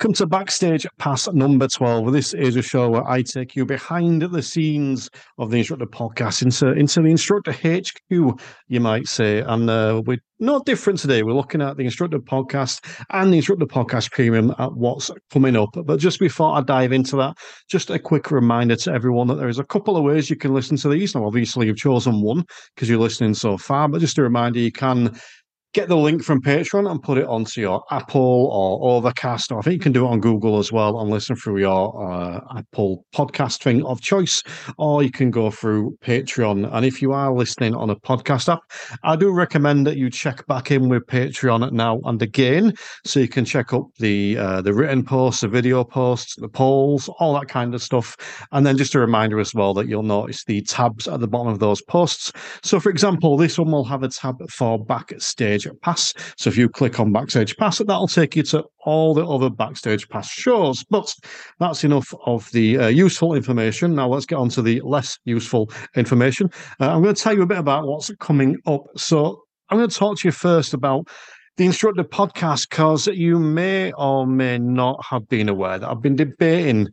Welcome 0.00 0.14
to 0.14 0.26
Backstage 0.26 0.86
Pass 0.96 1.28
number 1.28 1.68
12. 1.68 2.10
This 2.10 2.32
is 2.32 2.56
a 2.56 2.62
show 2.62 2.88
where 2.88 3.06
I 3.06 3.20
take 3.20 3.54
you 3.54 3.66
behind 3.66 4.22
the 4.22 4.40
scenes 4.40 5.10
of 5.36 5.50
the 5.50 5.58
Instructor 5.58 5.84
podcast 5.84 6.40
into, 6.40 6.72
into 6.72 7.02
the 7.02 7.10
Instructor 7.10 7.52
HQ, 7.52 8.40
you 8.68 8.80
might 8.80 9.08
say. 9.08 9.40
And 9.40 9.68
uh, 9.68 10.00
we're 10.06 10.22
not 10.38 10.64
different 10.64 11.00
today. 11.00 11.22
We're 11.22 11.34
looking 11.34 11.60
at 11.60 11.76
the 11.76 11.84
Instructor 11.84 12.18
podcast 12.18 12.82
and 13.10 13.30
the 13.30 13.36
Instructor 13.36 13.66
podcast 13.66 14.10
premium 14.10 14.54
at 14.58 14.72
what's 14.72 15.10
coming 15.30 15.54
up. 15.54 15.68
But 15.84 16.00
just 16.00 16.18
before 16.18 16.56
I 16.56 16.62
dive 16.62 16.92
into 16.92 17.16
that, 17.16 17.36
just 17.68 17.90
a 17.90 17.98
quick 17.98 18.30
reminder 18.30 18.76
to 18.76 18.92
everyone 18.92 19.26
that 19.26 19.34
there 19.34 19.50
is 19.50 19.58
a 19.58 19.64
couple 19.64 19.98
of 19.98 20.04
ways 20.04 20.30
you 20.30 20.36
can 20.36 20.54
listen 20.54 20.78
to 20.78 20.88
these. 20.88 21.14
Now, 21.14 21.26
obviously, 21.26 21.66
you've 21.66 21.76
chosen 21.76 22.22
one 22.22 22.46
because 22.74 22.88
you're 22.88 22.98
listening 22.98 23.34
so 23.34 23.58
far, 23.58 23.86
but 23.86 24.00
just 24.00 24.16
a 24.16 24.22
reminder 24.22 24.60
you 24.60 24.72
can 24.72 25.14
get 25.72 25.88
the 25.88 25.96
link 25.96 26.24
from 26.24 26.42
Patreon 26.42 26.90
and 26.90 27.00
put 27.00 27.16
it 27.16 27.26
onto 27.26 27.60
your 27.60 27.84
Apple 27.92 28.48
or 28.52 28.96
Overcast, 28.96 29.52
or 29.52 29.60
I 29.60 29.62
think 29.62 29.74
you 29.74 29.80
can 29.80 29.92
do 29.92 30.04
it 30.04 30.08
on 30.08 30.20
Google 30.20 30.58
as 30.58 30.72
well 30.72 31.00
and 31.00 31.10
listen 31.10 31.36
through 31.36 31.58
your 31.58 32.10
uh, 32.10 32.40
Apple 32.56 33.04
podcast 33.14 33.62
thing 33.62 33.84
of 33.84 34.00
choice, 34.00 34.42
or 34.78 35.02
you 35.02 35.12
can 35.12 35.30
go 35.30 35.50
through 35.50 35.96
Patreon. 36.02 36.68
And 36.72 36.84
if 36.84 37.00
you 37.00 37.12
are 37.12 37.32
listening 37.32 37.74
on 37.74 37.88
a 37.88 37.94
podcast 37.94 38.52
app, 38.52 38.60
I 39.04 39.14
do 39.14 39.30
recommend 39.30 39.86
that 39.86 39.96
you 39.96 40.10
check 40.10 40.44
back 40.48 40.72
in 40.72 40.88
with 40.88 41.06
Patreon 41.06 41.70
now 41.70 42.00
and 42.04 42.20
again, 42.20 42.72
so 43.06 43.20
you 43.20 43.28
can 43.28 43.44
check 43.44 43.72
up 43.72 43.84
the 43.98 44.38
uh, 44.38 44.62
the 44.62 44.74
written 44.74 45.04
posts, 45.04 45.42
the 45.42 45.48
video 45.48 45.84
posts, 45.84 46.34
the 46.36 46.48
polls, 46.48 47.08
all 47.20 47.34
that 47.34 47.48
kind 47.48 47.74
of 47.74 47.82
stuff. 47.82 48.16
And 48.50 48.66
then 48.66 48.76
just 48.76 48.96
a 48.96 48.98
reminder 48.98 49.38
as 49.38 49.54
well 49.54 49.72
that 49.74 49.86
you'll 49.86 50.02
notice 50.02 50.44
the 50.44 50.62
tabs 50.62 51.06
at 51.06 51.20
the 51.20 51.28
bottom 51.28 51.52
of 51.52 51.60
those 51.60 51.80
posts. 51.82 52.32
So, 52.64 52.80
for 52.80 52.90
example, 52.90 53.36
this 53.36 53.56
one 53.56 53.70
will 53.70 53.84
have 53.84 54.02
a 54.02 54.08
tab 54.08 54.36
for 54.50 54.84
backstage 54.84 55.59
Backstage 55.60 55.80
Pass. 55.80 56.14
So 56.36 56.48
if 56.48 56.56
you 56.56 56.68
click 56.68 57.00
on 57.00 57.12
Backstage 57.12 57.56
Pass, 57.56 57.78
that'll 57.78 58.08
take 58.08 58.36
you 58.36 58.42
to 58.44 58.64
all 58.84 59.14
the 59.14 59.26
other 59.26 59.50
Backstage 59.50 60.08
Pass 60.08 60.30
shows. 60.30 60.84
But 60.84 61.14
that's 61.58 61.84
enough 61.84 62.12
of 62.26 62.50
the 62.52 62.78
uh, 62.78 62.86
useful 62.88 63.34
information. 63.34 63.94
Now 63.94 64.08
let's 64.08 64.26
get 64.26 64.36
on 64.36 64.48
to 64.50 64.62
the 64.62 64.80
less 64.84 65.18
useful 65.24 65.70
information. 65.96 66.50
Uh, 66.80 66.92
I'm 66.92 67.02
going 67.02 67.14
to 67.14 67.22
tell 67.22 67.34
you 67.34 67.42
a 67.42 67.46
bit 67.46 67.58
about 67.58 67.86
what's 67.86 68.10
coming 68.20 68.56
up. 68.66 68.84
So 68.96 69.42
I'm 69.68 69.78
going 69.78 69.90
to 69.90 69.96
talk 69.96 70.18
to 70.18 70.28
you 70.28 70.32
first 70.32 70.74
about 70.74 71.08
the 71.56 71.66
Instructor 71.66 72.04
podcast 72.04 72.70
because 72.70 73.06
you 73.06 73.38
may 73.38 73.92
or 73.92 74.26
may 74.26 74.58
not 74.58 75.04
have 75.04 75.28
been 75.28 75.48
aware 75.48 75.78
that 75.78 75.88
I've 75.88 76.02
been 76.02 76.16
debating 76.16 76.88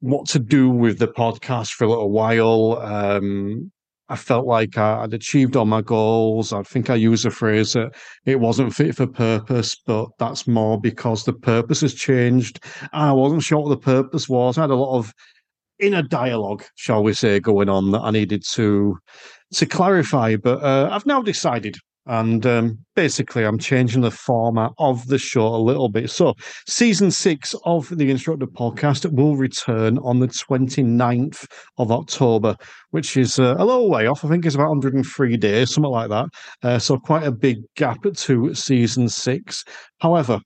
what 0.00 0.26
to 0.28 0.38
do 0.38 0.70
with 0.70 0.98
the 0.98 1.08
podcast 1.08 1.72
for 1.72 1.84
a 1.84 1.88
little 1.88 2.10
while. 2.10 2.78
Um, 2.78 3.72
I 4.08 4.16
felt 4.16 4.46
like 4.46 4.78
I, 4.78 5.00
would 5.00 5.14
achieved 5.14 5.56
all 5.56 5.64
my 5.64 5.82
goals. 5.82 6.52
I 6.52 6.62
think 6.62 6.90
I 6.90 6.94
used 6.94 7.24
the 7.24 7.30
phrase 7.30 7.72
that 7.72 7.96
it 8.24 8.38
wasn't 8.38 8.74
fit 8.74 8.94
for 8.94 9.06
purpose, 9.06 9.74
but 9.74 10.08
that's 10.18 10.46
more 10.46 10.80
because 10.80 11.24
the 11.24 11.32
purpose 11.32 11.80
has 11.80 11.94
changed. 11.94 12.62
I 12.92 13.12
wasn't 13.12 13.42
sure 13.42 13.60
what 13.60 13.70
the 13.70 13.76
purpose 13.76 14.28
was. 14.28 14.58
I 14.58 14.62
had 14.62 14.70
a 14.70 14.76
lot 14.76 14.96
of 14.96 15.12
inner 15.78 16.02
dialogue, 16.02 16.64
shall 16.76 17.02
we 17.02 17.14
say, 17.14 17.40
going 17.40 17.68
on 17.68 17.90
that 17.92 18.02
I 18.02 18.10
needed 18.10 18.44
to 18.52 18.96
to 19.54 19.66
clarify. 19.66 20.36
But 20.36 20.62
uh, 20.62 20.88
I've 20.92 21.06
now 21.06 21.22
decided 21.22 21.76
and 22.06 22.46
um, 22.46 22.78
basically, 22.94 23.44
I'm 23.44 23.58
changing 23.58 24.02
the 24.02 24.12
format 24.12 24.70
of 24.78 25.06
the 25.08 25.18
show 25.18 25.46
a 25.46 25.56
little 25.56 25.88
bit. 25.88 26.08
So, 26.08 26.34
season 26.68 27.10
six 27.10 27.54
of 27.64 27.88
the 27.88 28.10
Instructor 28.10 28.46
podcast 28.46 29.10
will 29.12 29.36
return 29.36 29.98
on 29.98 30.20
the 30.20 30.28
29th 30.28 31.46
of 31.78 31.90
October, 31.90 32.56
which 32.90 33.16
is 33.16 33.40
uh, 33.40 33.56
a 33.58 33.64
little 33.64 33.90
way 33.90 34.06
off. 34.06 34.24
I 34.24 34.28
think 34.28 34.46
it's 34.46 34.54
about 34.54 34.68
103 34.68 35.36
days, 35.36 35.74
something 35.74 35.90
like 35.90 36.10
that. 36.10 36.26
Uh, 36.62 36.78
so, 36.78 36.96
quite 36.96 37.24
a 37.24 37.32
big 37.32 37.58
gap 37.74 37.98
to 38.14 38.54
season 38.54 39.08
six. 39.08 39.64
However, 40.00 40.40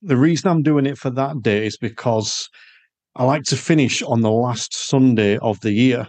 the 0.00 0.16
reason 0.16 0.50
I'm 0.50 0.62
doing 0.62 0.86
it 0.86 0.96
for 0.96 1.10
that 1.10 1.42
day 1.42 1.66
is 1.66 1.76
because 1.76 2.48
I 3.16 3.24
like 3.24 3.42
to 3.44 3.56
finish 3.56 4.02
on 4.02 4.22
the 4.22 4.30
last 4.30 4.74
Sunday 4.74 5.36
of 5.38 5.60
the 5.60 5.72
year. 5.72 6.06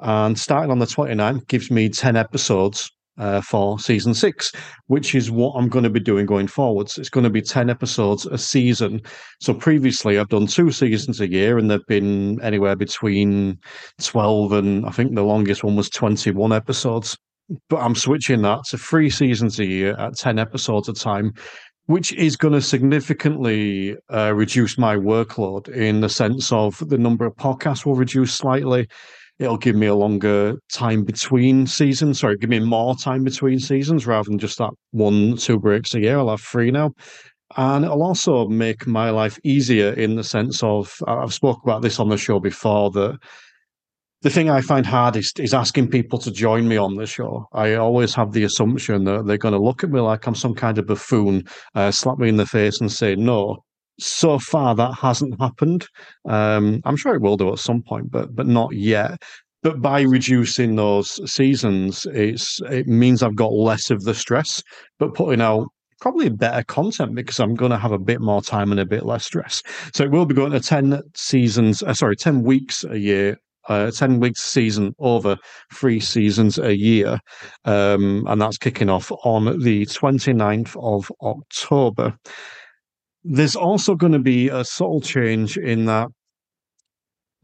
And 0.00 0.38
starting 0.38 0.70
on 0.70 0.78
the 0.78 0.86
29th 0.86 1.46
gives 1.46 1.70
me 1.70 1.88
10 1.88 2.16
episodes 2.16 2.90
uh, 3.18 3.40
for 3.40 3.78
season 3.78 4.14
six, 4.14 4.52
which 4.86 5.14
is 5.14 5.30
what 5.30 5.54
I'm 5.54 5.68
going 5.68 5.84
to 5.84 5.90
be 5.90 6.00
doing 6.00 6.26
going 6.26 6.46
forwards. 6.46 6.98
It's 6.98 7.08
going 7.08 7.24
to 7.24 7.30
be 7.30 7.42
10 7.42 7.70
episodes 7.70 8.26
a 8.26 8.38
season. 8.38 9.00
So 9.40 9.54
previously, 9.54 10.18
I've 10.18 10.28
done 10.28 10.46
two 10.46 10.70
seasons 10.70 11.20
a 11.20 11.30
year, 11.30 11.58
and 11.58 11.70
they've 11.70 11.86
been 11.86 12.40
anywhere 12.42 12.76
between 12.76 13.58
12 14.00 14.52
and 14.52 14.86
I 14.86 14.90
think 14.90 15.14
the 15.14 15.22
longest 15.22 15.64
one 15.64 15.76
was 15.76 15.90
21 15.90 16.52
episodes. 16.52 17.16
But 17.68 17.76
I'm 17.76 17.94
switching 17.94 18.42
that 18.42 18.64
to 18.70 18.78
three 18.78 19.10
seasons 19.10 19.60
a 19.60 19.66
year 19.66 19.94
at 19.98 20.16
10 20.16 20.38
episodes 20.38 20.88
a 20.88 20.94
time. 20.94 21.32
Which 21.86 22.14
is 22.14 22.34
going 22.34 22.54
to 22.54 22.62
significantly 22.62 23.94
uh, 24.10 24.32
reduce 24.34 24.78
my 24.78 24.96
workload 24.96 25.68
in 25.68 26.00
the 26.00 26.08
sense 26.08 26.50
of 26.50 26.82
the 26.88 26.96
number 26.96 27.26
of 27.26 27.34
podcasts 27.34 27.84
will 27.84 27.94
reduce 27.94 28.32
slightly 28.32 28.88
it'll 29.38 29.56
give 29.56 29.76
me 29.76 29.86
a 29.86 29.94
longer 29.94 30.54
time 30.72 31.04
between 31.04 31.66
seasons. 31.66 32.20
Sorry, 32.20 32.36
give 32.36 32.50
me 32.50 32.60
more 32.60 32.94
time 32.94 33.24
between 33.24 33.58
seasons 33.58 34.06
rather 34.06 34.28
than 34.28 34.38
just 34.38 34.58
that 34.58 34.70
one, 34.92 35.36
two 35.36 35.58
breaks 35.58 35.94
a 35.94 36.00
year. 36.00 36.18
I'll 36.18 36.30
have 36.30 36.40
three 36.40 36.70
now. 36.70 36.92
And 37.56 37.84
it'll 37.84 38.02
also 38.02 38.48
make 38.48 38.86
my 38.86 39.10
life 39.10 39.38
easier 39.44 39.92
in 39.92 40.16
the 40.16 40.24
sense 40.24 40.62
of 40.62 40.96
I've 41.06 41.34
spoke 41.34 41.60
about 41.62 41.82
this 41.82 42.00
on 42.00 42.08
the 42.08 42.16
show 42.16 42.40
before 42.40 42.90
that 42.92 43.18
the 44.22 44.30
thing 44.30 44.48
I 44.48 44.62
find 44.62 44.86
hardest 44.86 45.38
is 45.38 45.52
asking 45.52 45.90
people 45.90 46.18
to 46.20 46.30
join 46.30 46.66
me 46.66 46.78
on 46.78 46.94
the 46.94 47.06
show. 47.06 47.46
I 47.52 47.74
always 47.74 48.14
have 48.14 48.32
the 48.32 48.44
assumption 48.44 49.04
that 49.04 49.26
they're 49.26 49.36
going 49.36 49.52
to 49.52 49.60
look 49.60 49.84
at 49.84 49.90
me 49.90 50.00
like 50.00 50.26
I'm 50.26 50.34
some 50.34 50.54
kind 50.54 50.78
of 50.78 50.86
buffoon, 50.86 51.44
uh, 51.74 51.90
slap 51.90 52.18
me 52.18 52.30
in 52.30 52.38
the 52.38 52.46
face, 52.46 52.80
and 52.80 52.90
say 52.90 53.14
no 53.14 53.62
so 53.98 54.38
far 54.38 54.74
that 54.74 54.94
hasn't 54.94 55.40
happened. 55.40 55.86
Um, 56.28 56.80
I'm 56.84 56.96
sure 56.96 57.14
it 57.14 57.22
will 57.22 57.36
do 57.36 57.52
at 57.52 57.58
some 57.58 57.82
point, 57.82 58.10
but 58.10 58.34
but 58.34 58.46
not 58.46 58.74
yet. 58.74 59.22
But 59.62 59.80
by 59.80 60.02
reducing 60.02 60.76
those 60.76 61.20
seasons, 61.30 62.06
it's 62.12 62.60
it 62.70 62.86
means 62.86 63.22
I've 63.22 63.36
got 63.36 63.52
less 63.52 63.90
of 63.90 64.02
the 64.02 64.14
stress, 64.14 64.62
but 64.98 65.14
putting 65.14 65.40
out 65.40 65.68
probably 66.00 66.28
better 66.28 66.62
content 66.64 67.14
because 67.14 67.40
I'm 67.40 67.54
going 67.54 67.70
to 67.70 67.78
have 67.78 67.92
a 67.92 67.98
bit 67.98 68.20
more 68.20 68.42
time 68.42 68.70
and 68.72 68.80
a 68.80 68.84
bit 68.84 69.06
less 69.06 69.24
stress. 69.24 69.62
So 69.94 70.04
it 70.04 70.10
will 70.10 70.26
be 70.26 70.34
going 70.34 70.52
to 70.52 70.60
10 70.60 71.00
seasons, 71.14 71.82
uh, 71.82 71.94
sorry, 71.94 72.14
10 72.14 72.42
weeks 72.42 72.84
a 72.84 72.98
year 72.98 73.38
uh, 73.68 73.90
10 73.90 74.20
weeks 74.20 74.42
season 74.42 74.94
over 74.98 75.36
three 75.72 76.00
seasons 76.00 76.58
a 76.58 76.76
year. 76.76 77.18
Um, 77.64 78.24
and 78.28 78.40
that's 78.40 78.58
kicking 78.58 78.90
off 78.90 79.10
on 79.24 79.60
the 79.60 79.86
29th 79.86 80.76
of 80.82 81.10
October. 81.22 82.16
There's 83.24 83.56
also 83.56 83.94
going 83.94 84.12
to 84.12 84.18
be 84.18 84.48
a 84.48 84.64
subtle 84.64 85.00
change 85.00 85.56
in 85.56 85.86
that 85.86 86.08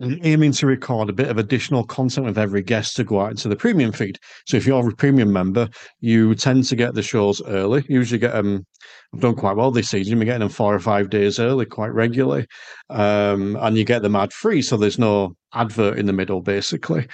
I'm 0.01 0.19
aiming 0.23 0.53
to 0.53 0.67
record 0.67 1.11
a 1.11 1.13
bit 1.13 1.29
of 1.29 1.37
additional 1.37 1.85
content 1.85 2.27
with 2.27 2.39
every 2.39 2.63
guest 2.63 2.97
to 2.97 3.05
go 3.05 3.21
out 3.21 3.33
into 3.33 3.49
the 3.49 3.57
premium 3.57 3.93
feed. 3.93 4.19
So 4.47 4.57
if 4.57 4.67
you're 4.67 4.89
a 4.89 4.95
premium 4.95 5.31
member, 5.33 5.69
you 6.01 6.35
tend 6.35 6.65
to 6.65 6.77
get 6.77 6.95
the 6.95 7.03
shows 7.03 7.43
early. 7.47 7.85
You 7.89 7.97
usually 7.97 8.19
get 8.19 8.33
them. 8.33 8.65
I've 9.13 9.21
done 9.21 9.35
quite 9.35 9.57
well 9.57 9.71
this 9.71 9.91
season. 9.91 10.19
We're 10.19 10.25
getting 10.25 10.41
them 10.41 10.49
four 10.49 10.75
or 10.75 10.81
five 10.81 11.11
days 11.11 11.39
early, 11.39 11.67
quite 11.67 11.93
regularly, 11.93 12.47
um, 12.89 13.57
and 13.61 13.77
you 13.77 13.85
get 13.85 14.01
them 14.01 14.17
ad 14.17 14.33
free. 14.33 14.63
So 14.63 14.79
there's 14.79 14.99
no 14.99 15.37
advert 15.53 15.99
in 15.99 16.07
the 16.07 16.15
middle, 16.15 16.41
basically. 16.41 17.07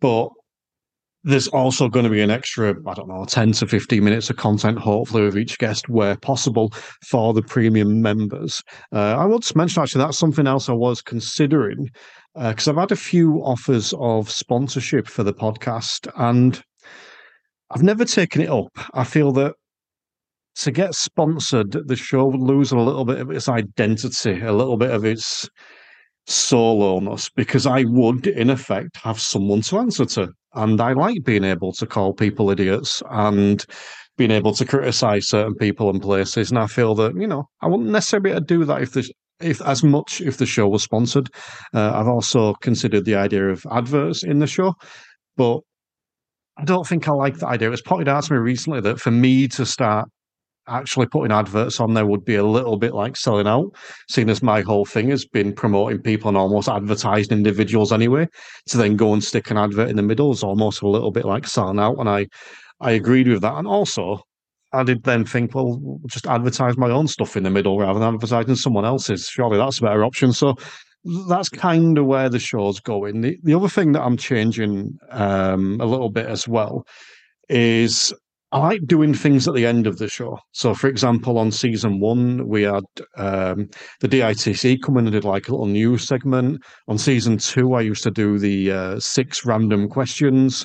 But 0.00 0.30
there's 1.28 1.48
also 1.48 1.88
going 1.88 2.04
to 2.04 2.10
be 2.10 2.22
an 2.22 2.30
extra, 2.30 2.74
I 2.86 2.94
don't 2.94 3.06
know, 3.06 3.26
10 3.26 3.52
to 3.52 3.66
15 3.66 4.02
minutes 4.02 4.30
of 4.30 4.36
content, 4.36 4.78
hopefully, 4.78 5.24
with 5.24 5.36
each 5.36 5.58
guest 5.58 5.86
where 5.90 6.16
possible 6.16 6.72
for 7.04 7.34
the 7.34 7.42
premium 7.42 8.00
members. 8.00 8.62
Uh, 8.92 9.14
I 9.14 9.26
want 9.26 9.42
to 9.44 9.56
mention 9.56 9.82
actually 9.82 10.04
that's 10.04 10.18
something 10.18 10.46
else 10.46 10.70
I 10.70 10.72
was 10.72 11.02
considering 11.02 11.90
because 12.34 12.66
uh, 12.66 12.70
I've 12.70 12.78
had 12.78 12.92
a 12.92 12.96
few 12.96 13.42
offers 13.44 13.92
of 13.98 14.30
sponsorship 14.30 15.06
for 15.06 15.22
the 15.22 15.34
podcast 15.34 16.10
and 16.16 16.62
I've 17.70 17.82
never 17.82 18.06
taken 18.06 18.40
it 18.40 18.48
up. 18.48 18.72
I 18.94 19.04
feel 19.04 19.30
that 19.32 19.54
to 20.56 20.70
get 20.70 20.94
sponsored, 20.94 21.72
the 21.72 21.96
show 21.96 22.24
would 22.24 22.40
lose 22.40 22.72
a 22.72 22.78
little 22.78 23.04
bit 23.04 23.20
of 23.20 23.30
its 23.30 23.50
identity, 23.50 24.40
a 24.40 24.52
little 24.54 24.78
bit 24.78 24.92
of 24.92 25.04
its 25.04 25.46
soloness, 26.28 27.30
because 27.30 27.66
I 27.66 27.84
would, 27.84 28.26
in 28.26 28.50
effect, 28.50 28.96
have 28.98 29.20
someone 29.20 29.62
to 29.62 29.78
answer 29.78 30.04
to. 30.04 30.28
And 30.54 30.80
I 30.80 30.92
like 30.92 31.24
being 31.24 31.44
able 31.44 31.72
to 31.72 31.86
call 31.86 32.12
people 32.12 32.50
idiots 32.50 33.02
and 33.10 33.64
being 34.16 34.30
able 34.30 34.52
to 34.54 34.64
criticize 34.64 35.28
certain 35.28 35.54
people 35.54 35.88
and 35.90 36.02
places. 36.02 36.50
And 36.50 36.58
I 36.58 36.66
feel 36.66 36.94
that, 36.96 37.14
you 37.16 37.26
know, 37.26 37.44
I 37.62 37.68
wouldn't 37.68 37.90
necessarily 37.90 38.30
be 38.30 38.30
able 38.30 38.40
to 38.40 38.46
do 38.46 38.64
that 38.66 38.82
if 38.82 38.92
the 38.92 39.10
if 39.40 39.62
as 39.62 39.84
much 39.84 40.20
if 40.20 40.36
the 40.38 40.46
show 40.46 40.68
was 40.68 40.82
sponsored. 40.82 41.30
Uh, 41.72 41.92
I've 41.94 42.08
also 42.08 42.54
considered 42.54 43.04
the 43.04 43.14
idea 43.14 43.48
of 43.48 43.64
adverts 43.70 44.24
in 44.24 44.40
the 44.40 44.48
show, 44.48 44.74
but 45.36 45.60
I 46.56 46.64
don't 46.64 46.86
think 46.86 47.06
I 47.06 47.12
like 47.12 47.38
the 47.38 47.46
idea. 47.46 47.68
It 47.68 47.70
was 47.70 47.82
pointed 47.82 48.08
out 48.08 48.24
to 48.24 48.32
me 48.32 48.38
recently 48.40 48.80
that 48.80 48.98
for 48.98 49.12
me 49.12 49.46
to 49.48 49.64
start 49.64 50.08
actually 50.68 51.06
putting 51.06 51.32
adverts 51.32 51.80
on 51.80 51.94
there 51.94 52.06
would 52.06 52.24
be 52.24 52.36
a 52.36 52.44
little 52.44 52.76
bit 52.76 52.94
like 52.94 53.16
selling 53.16 53.46
out, 53.46 53.74
seeing 54.08 54.30
as 54.30 54.42
my 54.42 54.60
whole 54.60 54.84
thing 54.84 55.08
has 55.10 55.24
been 55.24 55.52
promoting 55.52 56.00
people 56.00 56.28
and 56.28 56.36
almost 56.36 56.68
advertising 56.68 57.36
individuals 57.36 57.92
anyway. 57.92 58.28
To 58.66 58.76
then 58.76 58.96
go 58.96 59.12
and 59.12 59.22
stick 59.22 59.50
an 59.50 59.58
advert 59.58 59.88
in 59.88 59.96
the 59.96 60.02
middle 60.02 60.32
is 60.32 60.42
almost 60.42 60.82
a 60.82 60.88
little 60.88 61.10
bit 61.10 61.24
like 61.24 61.46
selling 61.46 61.78
out. 61.78 61.98
And 61.98 62.08
I, 62.08 62.26
I 62.80 62.92
agreed 62.92 63.28
with 63.28 63.42
that. 63.42 63.54
And 63.54 63.66
also, 63.66 64.22
I 64.72 64.82
did 64.82 65.02
then 65.04 65.24
think, 65.24 65.54
well, 65.54 66.00
just 66.06 66.26
advertise 66.26 66.76
my 66.76 66.90
own 66.90 67.08
stuff 67.08 67.36
in 67.36 67.42
the 67.42 67.50
middle 67.50 67.78
rather 67.78 67.98
than 67.98 68.14
advertising 68.14 68.54
someone 68.54 68.84
else's. 68.84 69.26
Surely 69.26 69.56
that's 69.56 69.78
a 69.78 69.82
better 69.82 70.04
option. 70.04 70.32
So 70.32 70.56
that's 71.28 71.48
kind 71.48 71.96
of 71.96 72.06
where 72.06 72.28
the 72.28 72.38
show's 72.38 72.80
going. 72.80 73.22
The, 73.22 73.38
the 73.42 73.54
other 73.54 73.68
thing 73.68 73.92
that 73.92 74.02
I'm 74.02 74.16
changing 74.16 74.98
um, 75.10 75.80
a 75.80 75.86
little 75.86 76.10
bit 76.10 76.26
as 76.26 76.46
well 76.46 76.86
is 77.48 78.12
I 78.50 78.58
like 78.58 78.86
doing 78.86 79.12
things 79.12 79.46
at 79.46 79.54
the 79.54 79.66
end 79.66 79.86
of 79.86 79.98
the 79.98 80.08
show. 80.08 80.38
So, 80.52 80.72
for 80.72 80.88
example, 80.88 81.36
on 81.38 81.50
season 81.50 82.00
one, 82.00 82.48
we 82.48 82.62
had 82.62 82.84
um, 83.16 83.68
the 84.00 84.08
DITC 84.08 84.78
come 84.82 84.96
in 84.96 85.06
and 85.06 85.12
did 85.12 85.24
like 85.24 85.48
a 85.48 85.50
little 85.50 85.66
news 85.66 86.06
segment. 86.06 86.62
On 86.88 86.96
season 86.96 87.36
two, 87.36 87.74
I 87.74 87.82
used 87.82 88.02
to 88.04 88.10
do 88.10 88.38
the 88.38 88.72
uh, 88.72 89.00
six 89.00 89.44
random 89.44 89.86
questions. 89.88 90.64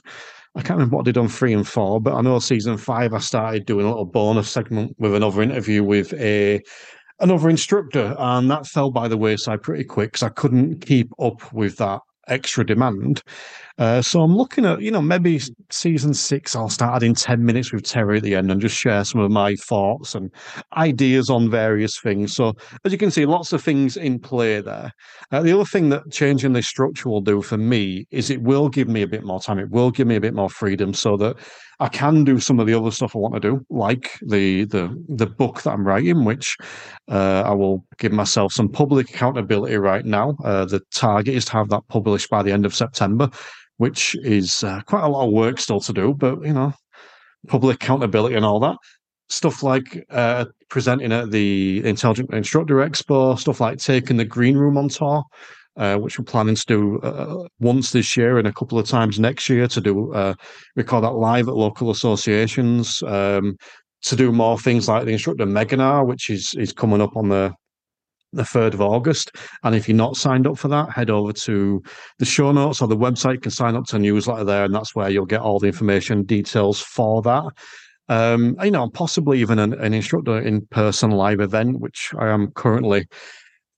I 0.56 0.62
can't 0.62 0.78
remember 0.78 0.96
what 0.96 1.04
I 1.04 1.12
did 1.12 1.18
on 1.18 1.28
three 1.28 1.52
and 1.52 1.68
four, 1.68 2.00
but 2.00 2.14
I 2.14 2.22
know 2.22 2.40
season 2.40 2.78
five 2.78 3.14
I 3.14 3.20
started 3.20 3.66
doing 3.66 3.86
a 3.86 3.90
little 3.90 4.06
bonus 4.06 4.50
segment 4.50 4.96
with 4.98 5.14
another 5.14 5.42
interview 5.42 5.84
with 5.84 6.14
a 6.14 6.62
another 7.20 7.50
instructor, 7.50 8.16
and 8.18 8.50
that 8.50 8.68
fell 8.68 8.92
by 8.92 9.10
the 9.10 9.18
wayside 9.18 9.62
pretty 9.62 9.84
quick 9.84 10.14
because 10.14 10.24
I 10.24 10.30
couldn't 10.30 10.86
keep 10.86 11.10
up 11.20 11.52
with 11.52 11.78
that 11.78 12.00
extra 12.28 12.66
demand. 12.66 13.22
Uh, 13.80 14.02
so 14.02 14.22
I'm 14.22 14.36
looking 14.36 14.66
at, 14.66 14.82
you 14.82 14.92
know, 14.92 15.02
maybe 15.02 15.42
season 15.72 16.14
six, 16.14 16.56
I'll 16.56 16.70
start 16.70 16.96
adding 16.96 17.16
10 17.16 17.44
minutes 17.44 17.74
with 17.74 17.84
Terry 17.84 18.18
at 18.18 18.24
the 18.24 18.36
end 18.36 18.52
and 18.52 18.62
just 18.62 18.78
share 18.78 19.04
some 19.04 19.22
of 19.22 19.32
my 19.32 19.56
thoughts 19.56 20.14
and 20.14 20.32
ideas 20.78 21.30
on 21.32 21.50
various 21.50 22.00
things. 22.00 22.36
So, 22.36 22.54
as 22.86 22.92
you 22.92 23.00
can 23.00 23.10
see, 23.10 23.26
lots 23.26 23.52
of 23.52 23.64
things 23.64 23.98
in 23.98 24.20
play 24.20 24.62
there. 24.62 24.92
Uh, 25.32 25.42
the 25.42 25.54
other 25.54 25.66
thing 25.66 25.90
that 25.90 26.12
changing 26.12 26.54
this 26.54 26.68
structure 26.68 27.10
will 27.10 27.22
do 27.22 27.42
for 27.42 27.58
me 27.58 28.06
is 28.12 28.30
it 28.30 28.44
will 28.44 28.70
give 28.70 28.88
me 28.88 29.02
a 29.02 29.08
bit 29.08 29.24
more 29.24 29.40
time. 29.40 29.58
It 29.58 29.72
will 29.72 29.90
give 29.90 30.06
me 30.06 30.18
a 30.18 30.22
bit 30.22 30.36
more 30.36 30.50
freedom 30.50 30.94
so 30.94 31.18
that 31.18 31.38
I 31.80 31.90
can 31.90 32.24
do 32.24 32.40
some 32.40 32.60
of 32.60 32.68
the 32.68 32.76
other 32.76 32.92
stuff 32.92 33.16
I 33.16 33.20
want 33.20 33.34
to 33.34 33.40
do, 33.40 33.66
like 33.70 34.20
the 34.22 34.66
the 34.66 34.96
the 35.10 35.26
book 35.26 35.64
that 35.64 35.72
I'm 35.72 35.86
writing, 35.86 36.24
which 36.24 36.56
uh, 37.10 37.42
I 37.46 37.52
will 37.52 37.84
give 37.98 38.12
myself 38.12 38.54
some 38.54 38.70
public 38.70 39.10
accountability 39.10 39.76
right 39.78 40.06
now. 40.06 40.36
Uh, 40.44 40.66
the 40.66 40.82
target 40.94 41.34
is 41.34 41.46
to 41.46 41.54
have 41.54 41.70
that 41.70 41.88
published 41.90 42.30
by 42.30 42.44
the 42.44 42.52
end 42.52 42.66
of 42.66 42.76
September 42.76 43.30
which 43.78 44.16
is 44.22 44.64
uh, 44.64 44.82
quite 44.86 45.04
a 45.04 45.08
lot 45.08 45.28
of 45.28 45.34
work 45.34 45.60
still 45.60 45.80
to 45.82 45.94
do, 45.94 46.14
but 46.14 46.44
you 46.46 46.54
know, 46.54 46.74
public 47.48 47.76
accountability 47.76 48.36
and 48.36 48.46
all 48.46 48.60
that. 48.60 48.78
Stuff 49.30 49.64
like 49.64 50.06
uh, 50.10 50.46
presenting 50.70 51.12
at 51.12 51.32
the 51.32 51.82
Intelligent 51.86 52.34
Instructor 52.34 52.76
Expo, 52.76 53.38
stuff 53.40 53.62
like 53.62 53.78
taking 53.80 54.18
the 54.18 54.26
green 54.26 54.58
room 54.58 54.78
on 54.78 54.90
tour, 54.90 55.24
uh, 55.78 55.96
which 55.96 56.20
we're 56.20 56.26
planning 56.26 56.56
to 56.56 56.66
do 56.68 57.00
uh, 57.00 57.48
once 57.60 57.92
this 57.92 58.16
year 58.16 58.38
and 58.38 58.48
a 58.48 58.54
couple 58.54 58.78
of 58.78 58.88
times 58.88 59.20
next 59.20 59.50
year 59.50 59.68
to 59.68 59.82
do 59.82 60.14
uh, 60.14 60.34
record 60.76 61.04
that 61.04 61.16
live 61.16 61.48
at 61.48 61.56
local 61.56 61.90
associations. 61.90 63.02
Um, 63.04 63.58
to 64.04 64.18
do 64.18 64.34
more 64.34 64.60
things 64.60 64.90
like 64.90 65.06
the 65.06 65.14
instructor 65.14 65.46
Meginar, 65.46 66.06
which 66.06 66.30
is 66.30 66.54
is 66.56 66.74
coming 66.74 67.02
up 67.02 67.16
on 67.16 67.30
the 67.30 67.54
the 68.34 68.44
3rd 68.44 68.74
of 68.74 68.82
August. 68.82 69.36
And 69.64 69.76
if 69.76 69.88
you're 69.88 69.98
not 69.98 70.18
signed 70.18 70.48
up 70.48 70.58
for 70.58 70.68
that, 70.70 70.92
head 70.92 71.10
over 71.10 71.34
to 71.34 71.82
the 72.20 72.26
show 72.26 72.52
notes 72.52 72.82
or 72.82 72.88
the 72.88 72.98
website. 72.98 73.36
You 73.36 73.40
can 73.40 73.52
sign 73.52 73.76
up 73.76 73.86
to 73.88 73.98
a 73.98 74.00
newsletter 74.00 74.44
there, 74.44 74.66
and 74.66 74.74
that's 74.74 74.96
where 74.96 75.10
you'll 75.10 75.26
get 75.26 75.42
all 75.42 75.60
the 75.60 75.68
information 75.68 76.24
details 76.24 76.80
for 76.80 77.22
that. 77.24 77.52
Um, 78.10 78.58
you 78.62 78.72
know, 78.72 78.90
possibly 78.90 79.40
even 79.40 79.60
an, 79.60 79.74
an 79.74 79.94
instructor 79.94 80.40
in 80.40 80.66
person 80.68 81.12
live 81.12 81.40
event, 81.40 81.80
which 81.80 82.12
I 82.18 82.30
am 82.30 82.52
currently 82.52 83.08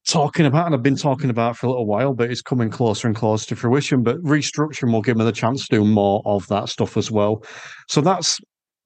talking 0.05 0.45
about 0.45 0.67
and 0.67 0.75
I've 0.75 0.83
been 0.83 0.95
talking 0.95 1.29
about 1.29 1.57
for 1.57 1.65
a 1.65 1.69
little 1.69 1.85
while, 1.87 2.13
but 2.13 2.29
it's 2.29 2.41
coming 2.41 2.69
closer 2.69 3.07
and 3.07 3.15
closer 3.15 3.47
to 3.47 3.55
fruition. 3.55 4.03
But 4.03 4.21
restructuring 4.21 4.91
will 4.91 5.01
give 5.01 5.17
me 5.17 5.25
the 5.25 5.31
chance 5.31 5.67
to 5.67 5.77
do 5.77 5.85
more 5.85 6.21
of 6.25 6.47
that 6.47 6.69
stuff 6.69 6.95
as 6.97 7.11
well. 7.11 7.43
So 7.87 8.01
that's 8.01 8.39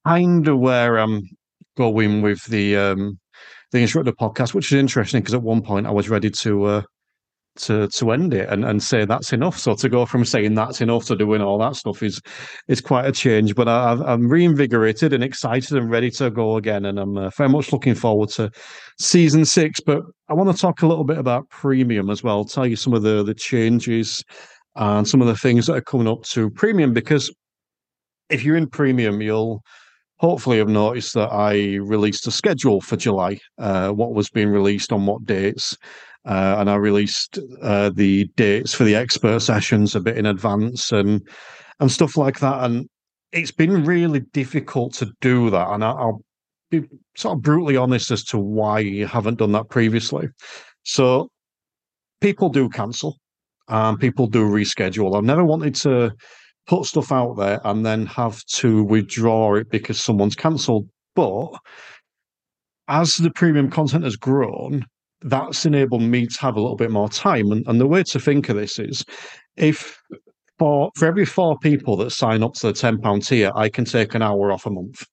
kind 0.07 0.47
of 0.47 0.59
where 0.59 0.97
I'm 0.97 1.21
going 1.77 2.21
with 2.21 2.43
the 2.45 2.75
um, 2.77 3.19
the 3.71 3.79
instructor 3.79 4.11
podcast, 4.11 4.53
which 4.53 4.71
is 4.71 4.79
interesting 4.79 5.21
because 5.21 5.33
at 5.33 5.41
one 5.41 5.61
point 5.61 5.87
I 5.87 5.91
was 5.91 6.09
ready 6.09 6.29
to 6.29 6.65
uh, 6.65 6.81
to 7.57 7.87
to 7.87 8.11
end 8.11 8.33
it 8.33 8.49
and, 8.49 8.65
and 8.65 8.81
say 8.81 9.05
that's 9.05 9.33
enough. 9.33 9.57
So 9.57 9.75
to 9.75 9.89
go 9.89 10.05
from 10.05 10.25
saying 10.25 10.55
that's 10.55 10.81
enough 10.81 11.05
to 11.05 11.15
doing 11.15 11.41
all 11.41 11.57
that 11.59 11.75
stuff 11.75 12.01
is 12.01 12.21
is 12.67 12.81
quite 12.81 13.05
a 13.05 13.11
change. 13.11 13.55
But 13.55 13.67
I, 13.67 14.13
am 14.13 14.29
reinvigorated 14.29 15.13
and 15.13 15.23
excited 15.23 15.77
and 15.77 15.89
ready 15.89 16.09
to 16.11 16.29
go 16.29 16.57
again, 16.57 16.85
and 16.85 16.99
I'm 16.99 17.17
uh, 17.17 17.29
very 17.31 17.49
much 17.49 17.71
looking 17.71 17.95
forward 17.95 18.29
to 18.29 18.51
season 18.99 19.45
six. 19.45 19.79
But 19.79 20.03
I 20.29 20.33
want 20.33 20.55
to 20.55 20.59
talk 20.59 20.81
a 20.81 20.87
little 20.87 21.03
bit 21.03 21.17
about 21.17 21.49
premium 21.49 22.09
as 22.09 22.23
well. 22.23 22.45
Tell 22.45 22.65
you 22.65 22.75
some 22.75 22.93
of 22.93 23.03
the 23.03 23.23
the 23.23 23.35
changes 23.35 24.23
and 24.75 25.07
some 25.07 25.21
of 25.21 25.27
the 25.27 25.35
things 25.35 25.67
that 25.67 25.75
are 25.75 25.81
coming 25.81 26.07
up 26.07 26.23
to 26.23 26.49
premium 26.51 26.93
because 26.93 27.33
if 28.29 28.43
you're 28.43 28.55
in 28.55 28.67
premium, 28.67 29.21
you'll 29.21 29.63
hopefully 30.19 30.57
have 30.57 30.69
noticed 30.69 31.13
that 31.13 31.31
I 31.31 31.75
released 31.77 32.27
a 32.27 32.31
schedule 32.31 32.81
for 32.81 32.97
July, 32.97 33.39
uh, 33.57 33.89
what 33.89 34.13
was 34.13 34.29
being 34.29 34.49
released 34.49 34.91
on 34.91 35.05
what 35.05 35.25
dates. 35.25 35.77
Uh, 36.25 36.57
and 36.59 36.69
I 36.69 36.75
released 36.75 37.39
uh, 37.61 37.89
the 37.93 38.29
dates 38.35 38.73
for 38.73 38.83
the 38.83 38.95
expert 38.95 39.39
sessions 39.39 39.95
a 39.95 40.01
bit 40.01 40.17
in 40.17 40.25
advance 40.25 40.91
and 40.91 41.25
and 41.79 41.89
stuff 41.89 42.17
like 42.17 42.39
that. 42.39 42.65
And 42.65 42.89
it's 43.31 43.51
been 43.51 43.85
really 43.85 44.19
difficult 44.33 44.93
to 44.95 45.11
do 45.21 45.49
that. 45.49 45.69
And 45.69 45.83
I, 45.83 45.93
will 45.93 46.21
be 46.69 46.83
sort 47.15 47.37
of 47.37 47.41
brutally 47.41 47.77
honest 47.77 48.11
as 48.11 48.23
to 48.25 48.37
why 48.37 48.79
you 48.79 49.07
haven't 49.07 49.39
done 49.39 49.53
that 49.53 49.69
previously. 49.69 50.27
So 50.83 51.29
people 52.19 52.49
do 52.49 52.67
cancel 52.67 53.17
and 53.69 53.97
people 53.97 54.27
do 54.27 54.43
reschedule. 54.43 55.15
I've 55.15 55.23
never 55.23 55.45
wanted 55.45 55.75
to 55.75 56.11
put 56.69 56.85
stuff 56.85 57.11
out 57.11 57.35
there 57.35 57.59
and 57.65 57.83
then 57.83 58.05
have 58.05 58.45
to 58.45 58.83
withdraw 58.83 59.55
it 59.55 59.69
because 59.71 60.01
someone's 60.01 60.35
cancelled. 60.35 60.87
But 61.15 61.49
as 62.87 63.15
the 63.15 63.31
premium 63.31 63.71
content 63.71 64.03
has 64.03 64.15
grown, 64.15 64.85
that's 65.21 65.65
enabled 65.65 66.03
me 66.03 66.27
to 66.27 66.39
have 66.41 66.55
a 66.55 66.61
little 66.61 66.77
bit 66.77 66.91
more 66.91 67.09
time. 67.09 67.51
And, 67.51 67.67
and 67.67 67.81
the 67.81 67.87
way 67.87 68.03
to 68.03 68.19
think 68.19 68.49
of 68.49 68.55
this 68.55 68.77
is 68.77 69.03
if 69.57 69.99
for 70.59 70.91
for 70.95 71.07
every 71.07 71.25
four 71.25 71.57
people 71.57 71.97
that 71.97 72.11
sign 72.11 72.43
up 72.43 72.53
to 72.55 72.67
the 72.67 72.73
£10 72.73 73.27
tier, 73.27 73.51
I 73.55 73.67
can 73.67 73.83
take 73.83 74.13
an 74.13 74.21
hour 74.21 74.51
off 74.51 74.67
a 74.67 74.69
month. 74.69 75.03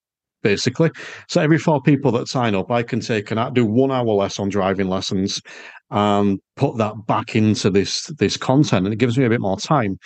Basically, 0.43 0.91
so 1.29 1.41
every 1.41 1.59
four 1.59 1.81
people 1.81 2.13
that 2.13 2.29
sign 2.29 2.55
up, 2.55 2.71
I 2.71 2.83
can 2.83 3.01
take 3.01 3.33
and 3.33 3.55
do 3.55 3.65
one 3.65 3.91
hour 3.91 4.05
less 4.05 4.39
on 4.39 4.49
driving 4.49 4.89
lessons, 4.89 5.41
and 5.91 6.39
put 6.55 6.77
that 6.77 6.95
back 7.07 7.35
into 7.35 7.71
this 7.71 8.07
this 8.19 8.37
content, 8.37 8.85
and 8.85 8.93
it 8.93 8.99
gives 8.99 9.19
me 9.19 9.25
a 9.25 9.31
bit 9.31 9.41
more 9.41 9.59
time. 9.59 9.99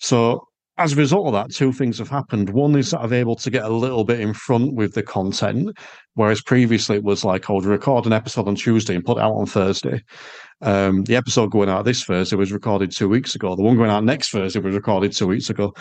So 0.00 0.48
as 0.76 0.92
a 0.92 0.96
result 0.96 1.28
of 1.28 1.32
that, 1.34 1.54
two 1.54 1.72
things 1.72 1.98
have 1.98 2.08
happened. 2.08 2.50
One 2.50 2.76
is 2.76 2.90
that 2.90 3.00
I'm 3.00 3.12
able 3.12 3.36
to 3.36 3.50
get 3.50 3.64
a 3.64 3.68
little 3.68 4.04
bit 4.04 4.18
in 4.18 4.34
front 4.34 4.74
with 4.74 4.94
the 4.94 5.04
content, 5.04 5.76
whereas 6.14 6.42
previously 6.42 6.96
it 6.96 7.04
was 7.04 7.24
like 7.24 7.48
I 7.48 7.52
would 7.52 7.64
record 7.64 8.06
an 8.06 8.12
episode 8.12 8.48
on 8.48 8.56
Tuesday 8.56 8.96
and 8.96 9.04
put 9.04 9.18
it 9.18 9.22
out 9.22 9.34
on 9.34 9.46
Thursday. 9.46 10.02
Um, 10.62 11.04
the 11.04 11.14
episode 11.14 11.52
going 11.52 11.68
out 11.68 11.84
this 11.84 12.02
Thursday 12.02 12.36
was 12.36 12.50
recorded 12.50 12.90
two 12.90 13.08
weeks 13.08 13.36
ago. 13.36 13.54
The 13.54 13.62
one 13.62 13.76
going 13.76 13.90
out 13.90 14.02
next 14.02 14.30
Thursday 14.30 14.58
was 14.58 14.74
recorded 14.74 15.12
two 15.12 15.28
weeks 15.28 15.48
ago. 15.48 15.72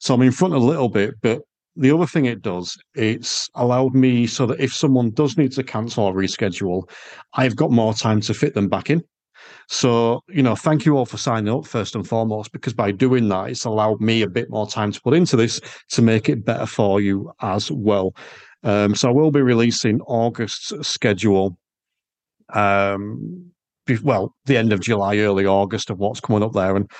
So 0.00 0.14
I'm 0.14 0.22
in 0.22 0.32
front 0.32 0.54
a 0.54 0.58
little 0.58 0.90
bit, 0.90 1.14
but 1.22 1.40
the 1.76 1.90
other 1.90 2.06
thing 2.06 2.26
it 2.26 2.42
does, 2.42 2.76
it's 2.94 3.48
allowed 3.54 3.94
me 3.94 4.26
so 4.26 4.44
that 4.46 4.60
if 4.60 4.74
someone 4.74 5.12
does 5.12 5.38
need 5.38 5.52
to 5.52 5.62
cancel 5.62 6.04
or 6.04 6.14
reschedule, 6.14 6.82
I've 7.32 7.56
got 7.56 7.70
more 7.70 7.94
time 7.94 8.20
to 8.22 8.34
fit 8.34 8.52
them 8.52 8.68
back 8.68 8.90
in. 8.90 9.02
So, 9.72 10.22
you 10.28 10.42
know, 10.42 10.54
thank 10.54 10.84
you 10.84 10.98
all 10.98 11.06
for 11.06 11.16
signing 11.16 11.52
up 11.52 11.66
first 11.66 11.94
and 11.94 12.06
foremost, 12.06 12.52
because 12.52 12.74
by 12.74 12.90
doing 12.90 13.30
that, 13.30 13.48
it's 13.48 13.64
allowed 13.64 14.02
me 14.02 14.20
a 14.20 14.28
bit 14.28 14.50
more 14.50 14.66
time 14.66 14.92
to 14.92 15.00
put 15.00 15.14
into 15.14 15.34
this 15.34 15.62
to 15.92 16.02
make 16.02 16.28
it 16.28 16.44
better 16.44 16.66
for 16.66 17.00
you 17.00 17.32
as 17.40 17.70
well. 17.70 18.14
Um, 18.64 18.94
so 18.94 19.08
I 19.08 19.12
will 19.12 19.30
be 19.30 19.40
releasing 19.40 20.02
August's 20.02 20.86
schedule. 20.86 21.56
Um, 22.52 23.50
well, 24.02 24.34
the 24.44 24.58
end 24.58 24.74
of 24.74 24.80
July, 24.80 25.16
early 25.16 25.46
August 25.46 25.88
of 25.88 25.98
what's 25.98 26.20
coming 26.20 26.42
up 26.42 26.52
there. 26.52 26.76
And 26.76 26.90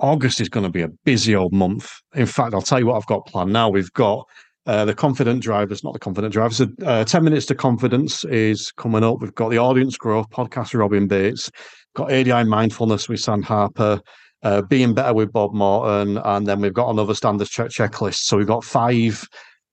August 0.00 0.40
is 0.40 0.48
going 0.48 0.66
to 0.66 0.72
be 0.72 0.82
a 0.82 0.88
busy 1.04 1.36
old 1.36 1.52
month. 1.52 1.92
In 2.16 2.26
fact, 2.26 2.54
I'll 2.54 2.60
tell 2.60 2.80
you 2.80 2.86
what 2.86 2.96
I've 2.96 3.06
got 3.06 3.26
planned 3.26 3.52
now. 3.52 3.68
We've 3.68 3.92
got 3.92 4.26
uh, 4.66 4.84
the 4.84 4.94
confident 4.94 5.44
drivers, 5.44 5.84
not 5.84 5.92
the 5.92 6.00
confident 6.00 6.32
drivers. 6.32 6.60
Uh, 6.60 7.04
10 7.04 7.22
minutes 7.22 7.46
to 7.46 7.54
confidence 7.54 8.24
is 8.24 8.72
coming 8.72 9.04
up. 9.04 9.20
We've 9.20 9.34
got 9.36 9.50
the 9.50 9.58
audience 9.58 9.96
growth 9.96 10.28
podcast 10.30 10.72
with 10.72 10.80
Robin 10.80 11.06
Bates 11.06 11.52
got 11.94 12.12
ADI 12.12 12.44
mindfulness 12.44 13.08
with 13.08 13.20
Sam 13.20 13.42
Harper, 13.42 14.00
uh, 14.42 14.62
being 14.62 14.94
better 14.94 15.14
with 15.14 15.32
Bob 15.32 15.52
Morton, 15.52 16.18
and 16.18 16.46
then 16.46 16.60
we've 16.60 16.74
got 16.74 16.90
another 16.90 17.14
standards 17.14 17.50
check 17.50 17.68
checklist. 17.68 18.20
So 18.20 18.36
we've 18.36 18.46
got 18.46 18.64
five 18.64 19.26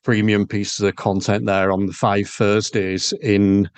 premium 0.03 0.47
pieces 0.47 0.81
of 0.81 0.95
content 0.95 1.45
there 1.45 1.71
on 1.71 1.85
the 1.85 1.93
five 1.93 2.29
Thursdays 2.29 3.13
in 3.21 3.69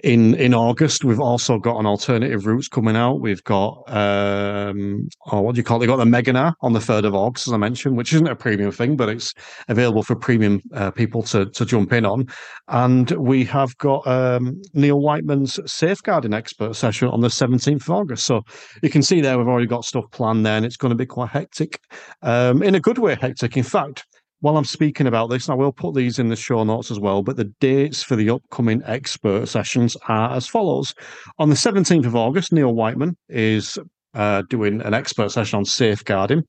in 0.00 0.34
in 0.36 0.54
August, 0.54 1.04
we've 1.04 1.20
also 1.20 1.58
got 1.58 1.78
an 1.78 1.86
alternative 1.86 2.46
routes 2.46 2.68
coming 2.68 2.94
out. 2.94 3.20
We've 3.20 3.42
got 3.42 3.82
um, 3.88 5.08
oh, 5.32 5.40
what 5.40 5.54
do 5.54 5.58
you 5.58 5.64
call? 5.64 5.80
We've 5.80 5.88
got 5.88 5.96
the 5.96 6.04
Meginar 6.04 6.54
on 6.60 6.72
the 6.72 6.80
third 6.80 7.04
of 7.04 7.14
August, 7.14 7.48
as 7.48 7.52
I 7.52 7.56
mentioned, 7.56 7.96
which 7.96 8.12
isn't 8.12 8.26
a 8.26 8.36
premium 8.36 8.70
thing, 8.70 8.96
but 8.96 9.08
it's 9.08 9.34
available 9.68 10.04
for 10.04 10.14
premium 10.14 10.60
uh, 10.72 10.92
people 10.92 11.22
to 11.24 11.46
to 11.46 11.64
jump 11.64 11.92
in 11.92 12.04
on. 12.04 12.26
And 12.68 13.10
we 13.12 13.44
have 13.46 13.76
got 13.78 14.06
um, 14.06 14.60
Neil 14.72 15.00
Wightman's 15.00 15.58
safeguarding 15.66 16.34
expert 16.34 16.76
session 16.76 17.08
on 17.08 17.20
the 17.20 17.30
seventeenth 17.30 17.82
of 17.82 17.90
August. 17.90 18.24
So 18.24 18.42
you 18.82 18.90
can 18.90 19.02
see 19.02 19.20
there 19.20 19.36
we've 19.36 19.48
already 19.48 19.66
got 19.66 19.84
stuff 19.84 20.04
planned 20.12 20.46
there, 20.46 20.56
and 20.56 20.64
it's 20.64 20.76
going 20.76 20.90
to 20.90 20.96
be 20.96 21.06
quite 21.06 21.30
hectic, 21.30 21.80
um, 22.22 22.62
in 22.62 22.74
a 22.76 22.80
good 22.80 22.98
way. 22.98 23.16
Hectic, 23.20 23.56
in 23.56 23.64
fact 23.64 24.06
while 24.40 24.56
I'm 24.56 24.64
speaking 24.64 25.06
about 25.06 25.30
this, 25.30 25.48
I 25.48 25.54
will 25.54 25.72
put 25.72 25.94
these 25.94 26.18
in 26.18 26.28
the 26.28 26.36
show 26.36 26.62
notes 26.62 26.90
as 26.90 27.00
well, 27.00 27.22
but 27.22 27.36
the 27.36 27.52
dates 27.60 28.02
for 28.02 28.14
the 28.14 28.30
upcoming 28.30 28.82
expert 28.84 29.48
sessions 29.48 29.96
are 30.06 30.34
as 30.34 30.46
follows. 30.46 30.94
On 31.38 31.48
the 31.48 31.56
17th 31.56 32.06
of 32.06 32.14
August, 32.14 32.52
Neil 32.52 32.72
Wightman 32.72 33.16
is 33.28 33.78
uh, 34.14 34.42
doing 34.48 34.80
an 34.82 34.94
expert 34.94 35.30
session 35.32 35.58
on 35.58 35.64
safeguarding. 35.64 36.44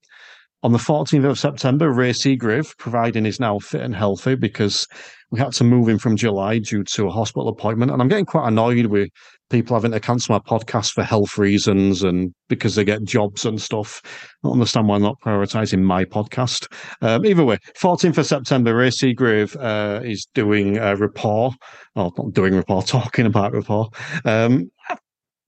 On 0.61 0.71
the 0.71 0.77
14th 0.77 1.29
of 1.29 1.39
September, 1.39 1.91
Ray 1.91 2.11
Seagrave, 2.11 2.77
providing 2.77 3.25
he's 3.25 3.39
now 3.39 3.59
fit 3.59 3.81
and 3.81 3.95
healthy 3.95 4.35
because 4.35 4.85
we 5.31 5.39
had 5.39 5.53
to 5.53 5.63
move 5.63 5.87
him 5.87 5.97
from 5.97 6.17
July 6.17 6.59
due 6.59 6.83
to 6.83 7.07
a 7.07 7.11
hospital 7.11 7.47
appointment. 7.47 7.91
And 7.91 8.01
I'm 8.01 8.09
getting 8.09 8.25
quite 8.25 8.47
annoyed 8.47 8.87
with 8.87 9.09
people 9.49 9.75
having 9.75 9.91
to 9.91 9.99
cancel 9.99 10.33
my 10.33 10.39
podcast 10.39 10.93
for 10.93 11.03
health 11.03 11.37
reasons 11.37 12.03
and 12.03 12.33
because 12.47 12.75
they 12.75 12.83
get 12.83 13.03
jobs 13.03 13.45
and 13.45 13.61
stuff. 13.61 14.01
I 14.05 14.47
don't 14.47 14.53
understand 14.53 14.87
why 14.87 14.95
I'm 14.95 15.01
not 15.01 15.19
prioritizing 15.21 15.81
my 15.81 16.05
podcast. 16.05 16.67
Um, 17.01 17.25
either 17.25 17.43
way, 17.43 17.57
14th 17.79 18.17
of 18.17 18.25
September, 18.25 18.75
Ray 18.75 18.89
Seagrave 18.89 19.55
uh, 19.59 20.03
is 20.03 20.27
doing 20.33 20.77
a 20.77 20.95
rapport, 20.95 21.51
or 21.95 22.11
not 22.17 22.33
doing 22.33 22.55
rapport, 22.55 22.83
talking 22.83 23.25
about 23.25 23.53
rapport. 23.53 23.89
Um, 24.25 24.69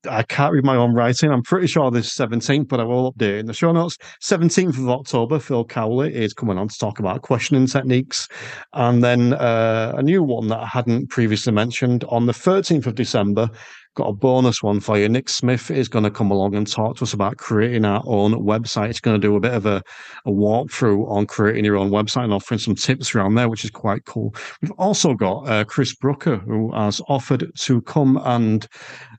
I 0.09 0.23
can't 0.23 0.51
read 0.51 0.65
my 0.65 0.75
own 0.75 0.93
writing. 0.93 1.31
I'm 1.31 1.43
pretty 1.43 1.67
sure 1.67 1.91
this 1.91 2.15
17th, 2.15 2.67
but 2.67 2.79
I 2.79 2.83
will 2.83 3.13
update 3.13 3.39
in 3.39 3.45
the 3.45 3.53
show 3.53 3.71
notes. 3.71 3.97
17th 4.23 4.79
of 4.79 4.89
October, 4.89 5.37
Phil 5.37 5.63
Cowley 5.63 6.13
is 6.13 6.33
coming 6.33 6.57
on 6.57 6.69
to 6.69 6.77
talk 6.77 6.97
about 6.97 7.21
questioning 7.21 7.67
techniques. 7.67 8.27
And 8.73 9.03
then 9.03 9.33
uh, 9.33 9.93
a 9.95 10.01
new 10.01 10.23
one 10.23 10.47
that 10.47 10.59
I 10.59 10.65
hadn't 10.65 11.09
previously 11.09 11.53
mentioned 11.53 12.03
on 12.05 12.25
the 12.25 12.33
13th 12.33 12.87
of 12.87 12.95
December, 12.95 13.49
got 13.95 14.07
a 14.07 14.13
bonus 14.13 14.63
one 14.63 14.79
for 14.79 14.97
you. 14.97 15.09
Nick 15.09 15.27
Smith 15.27 15.69
is 15.69 15.89
going 15.89 16.03
to 16.03 16.11
come 16.11 16.31
along 16.31 16.55
and 16.55 16.65
talk 16.65 16.97
to 16.97 17.03
us 17.03 17.13
about 17.13 17.37
creating 17.37 17.83
our 17.83 18.01
own 18.05 18.33
website. 18.33 18.87
He's 18.87 19.01
going 19.01 19.19
to 19.19 19.27
do 19.27 19.35
a 19.35 19.39
bit 19.39 19.53
of 19.53 19.65
a, 19.65 19.83
a 20.25 20.31
walkthrough 20.31 21.09
on 21.09 21.25
creating 21.25 21.65
your 21.65 21.77
own 21.77 21.91
website 21.91 22.23
and 22.23 22.33
offering 22.33 22.59
some 22.59 22.75
tips 22.75 23.13
around 23.13 23.35
there, 23.35 23.49
which 23.49 23.65
is 23.65 23.71
quite 23.71 24.05
cool. 24.05 24.33
We've 24.61 24.71
also 24.77 25.13
got 25.13 25.47
uh, 25.49 25.65
Chris 25.65 25.93
Brooker, 25.93 26.37
who 26.37 26.71
has 26.73 27.01
offered 27.09 27.51
to 27.53 27.81
come 27.81 28.17
and 28.23 28.67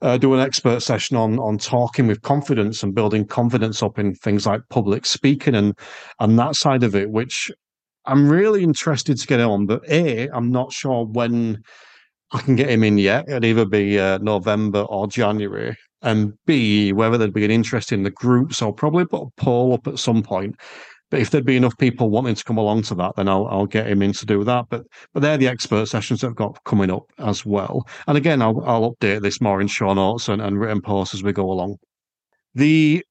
uh, 0.01 0.17
do 0.17 0.33
an 0.35 0.41
expert 0.41 0.81
session 0.81 1.17
on 1.17 1.39
on 1.39 1.59
talking 1.59 2.07
with 2.07 2.23
confidence 2.23 2.83
and 2.83 2.95
building 2.95 3.27
confidence 3.27 3.83
up 3.83 3.99
in 3.99 4.15
things 4.15 4.47
like 4.47 4.63
public 4.71 5.05
speaking 5.05 5.55
and 5.55 5.79
and 6.19 6.39
that 6.39 6.57
side 6.57 6.83
of 6.83 6.95
it, 6.95 7.11
which 7.11 7.51
I'm 8.07 8.29
really 8.29 8.63
interested 8.63 9.19
to 9.19 9.27
get 9.27 9.41
on. 9.41 9.67
But 9.67 9.83
a, 9.89 10.29
I'm 10.31 10.51
not 10.51 10.73
sure 10.73 11.05
when 11.05 11.63
I 12.33 12.41
can 12.41 12.57
get 12.57 12.71
him 12.71 12.83
in 12.83 12.99
yet. 12.99 13.29
It'd 13.29 13.45
either 13.45 13.67
be 13.67 13.99
uh, 13.99 14.19
November 14.19 14.81
or 14.81 15.07
January. 15.07 15.77
And 16.01 16.33
B, 16.47 16.93
whether 16.93 17.17
there'd 17.17 17.33
be 17.33 17.45
an 17.45 17.51
interest 17.51 17.93
in 17.93 18.03
the 18.03 18.11
groups, 18.11 18.61
I'll 18.61 18.73
probably 18.73 19.05
put 19.05 19.23
a 19.23 19.31
poll 19.37 19.75
up 19.75 19.87
at 19.87 19.99
some 19.99 20.23
point. 20.23 20.57
But 21.11 21.21
if 21.21 21.31
there'd 21.31 21.45
be 21.45 21.59
enough 21.59 21.77
people 21.77 22.09
wanting 22.09 22.35
to 22.35 22.45
come 22.45 22.57
along 22.57 22.83
to 22.85 22.95
that, 22.95 23.17
then 23.17 23.29
I'll, 23.29 23.47
I'll 23.47 23.67
get 23.67 23.87
him 23.87 24.01
in 24.01 24.15
to 24.15 24.25
do 24.25 24.45
that. 24.45 24.65
But 24.71 24.85
but 25.13 25.21
they're 25.21 25.37
the 25.37 25.47
expert 25.47 25.87
sessions 25.87 26.23
that 26.23 26.29
I've 26.29 26.35
got 26.35 26.65
coming 26.65 26.91
up 26.91 27.05
as 27.19 27.45
well. 27.45 27.87
And 28.07 28.17
again, 28.17 28.41
I'll, 28.41 28.65
I'll 28.65 28.95
update 28.95 29.21
this 29.21 29.41
more 29.41 29.61
in 29.61 29.67
show 29.67 29.93
notes 29.93 30.31
and, 30.31 30.41
and 30.41 30.59
written 30.59 30.81
posts 30.81 31.15
as 31.15 31.23
we 31.23 31.33
go 31.33 31.51
along. 31.51 31.77
The 32.55 33.05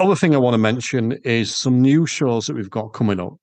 other 0.00 0.16
thing 0.16 0.34
I 0.34 0.38
want 0.38 0.54
to 0.54 0.58
mention 0.58 1.12
is 1.24 1.56
some 1.56 1.80
new 1.80 2.04
shows 2.04 2.46
that 2.46 2.56
we've 2.56 2.68
got 2.68 2.88
coming 2.88 3.20
up. 3.20 3.34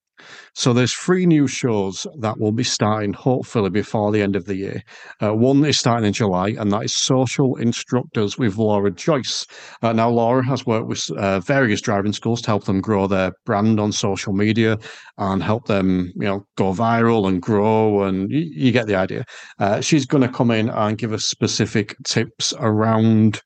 So 0.55 0.71
there's 0.71 0.93
three 0.93 1.25
new 1.25 1.47
shows 1.47 2.05
that 2.19 2.39
will 2.39 2.51
be 2.51 2.63
starting 2.63 3.13
hopefully 3.13 3.69
before 3.69 4.11
the 4.11 4.21
end 4.21 4.35
of 4.35 4.45
the 4.45 4.55
year. 4.55 4.83
Uh, 5.21 5.33
one 5.33 5.65
is 5.65 5.79
starting 5.79 6.05
in 6.05 6.13
July, 6.13 6.49
and 6.49 6.71
that 6.71 6.83
is 6.83 6.95
Social 6.95 7.55
Instructors 7.55 8.37
with 8.37 8.57
Laura 8.57 8.91
Joyce. 8.91 9.45
Uh, 9.81 9.93
now, 9.93 10.09
Laura 10.09 10.45
has 10.45 10.65
worked 10.65 10.87
with 10.87 11.09
uh, 11.11 11.39
various 11.39 11.81
driving 11.81 12.13
schools 12.13 12.41
to 12.41 12.47
help 12.47 12.65
them 12.65 12.81
grow 12.81 13.07
their 13.07 13.33
brand 13.45 13.79
on 13.79 13.91
social 13.91 14.33
media 14.33 14.77
and 15.17 15.41
help 15.41 15.65
them, 15.65 16.11
you 16.15 16.27
know, 16.27 16.45
go 16.55 16.71
viral 16.71 17.27
and 17.27 17.41
grow, 17.41 18.03
and 18.03 18.29
you, 18.31 18.71
get 18.71 18.87
the 18.87 18.95
idea. 18.95 19.25
Uh, 19.59 19.81
she's 19.81 20.05
going 20.05 20.23
to 20.23 20.29
come 20.29 20.51
in 20.51 20.69
and 20.69 20.97
give 20.97 21.13
us 21.13 21.25
specific 21.25 21.95
tips 22.05 22.53
around 22.59 23.41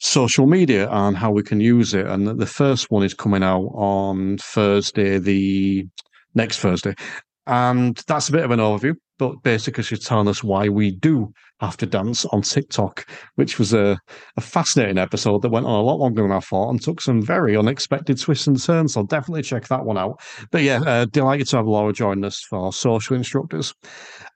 social 0.00 0.46
media 0.46 0.88
and 0.90 1.16
how 1.16 1.30
we 1.30 1.42
can 1.42 1.60
use 1.60 1.94
it. 1.94 2.06
And 2.06 2.26
the 2.26 2.46
first 2.46 2.90
one 2.90 3.02
is 3.02 3.14
coming 3.14 3.42
out 3.42 3.66
on 3.74 4.38
Thursday, 4.38 5.18
the 5.18 5.86
next 6.38 6.60
Thursday. 6.60 6.94
And 7.48 7.96
that's 8.06 8.28
a 8.28 8.32
bit 8.32 8.44
of 8.44 8.50
an 8.50 8.60
overview, 8.60 8.94
but 9.18 9.42
basically 9.42 9.82
she's 9.82 10.04
telling 10.04 10.28
us 10.28 10.44
why 10.44 10.68
we 10.68 10.90
do 10.90 11.32
have 11.60 11.78
to 11.78 11.86
dance 11.86 12.26
on 12.26 12.42
TikTok, 12.42 13.10
which 13.36 13.58
was 13.58 13.72
a, 13.72 13.98
a 14.36 14.40
fascinating 14.42 14.98
episode 14.98 15.40
that 15.40 15.48
went 15.48 15.64
on 15.64 15.72
a 15.72 15.82
lot 15.82 15.98
longer 15.98 16.22
than 16.22 16.30
I 16.30 16.40
thought 16.40 16.68
and 16.68 16.80
took 16.80 17.00
some 17.00 17.22
very 17.22 17.56
unexpected 17.56 18.20
twists 18.20 18.46
and 18.46 18.62
turns. 18.62 18.92
So 18.92 19.02
definitely 19.04 19.42
check 19.42 19.66
that 19.68 19.86
one 19.86 19.96
out. 19.96 20.20
But 20.50 20.62
yeah, 20.62 20.80
uh, 20.86 21.06
delighted 21.06 21.48
to 21.48 21.56
have 21.56 21.66
Laura 21.66 21.94
join 21.94 22.22
us 22.22 22.38
for 22.40 22.70
social 22.70 23.16
instructors. 23.16 23.74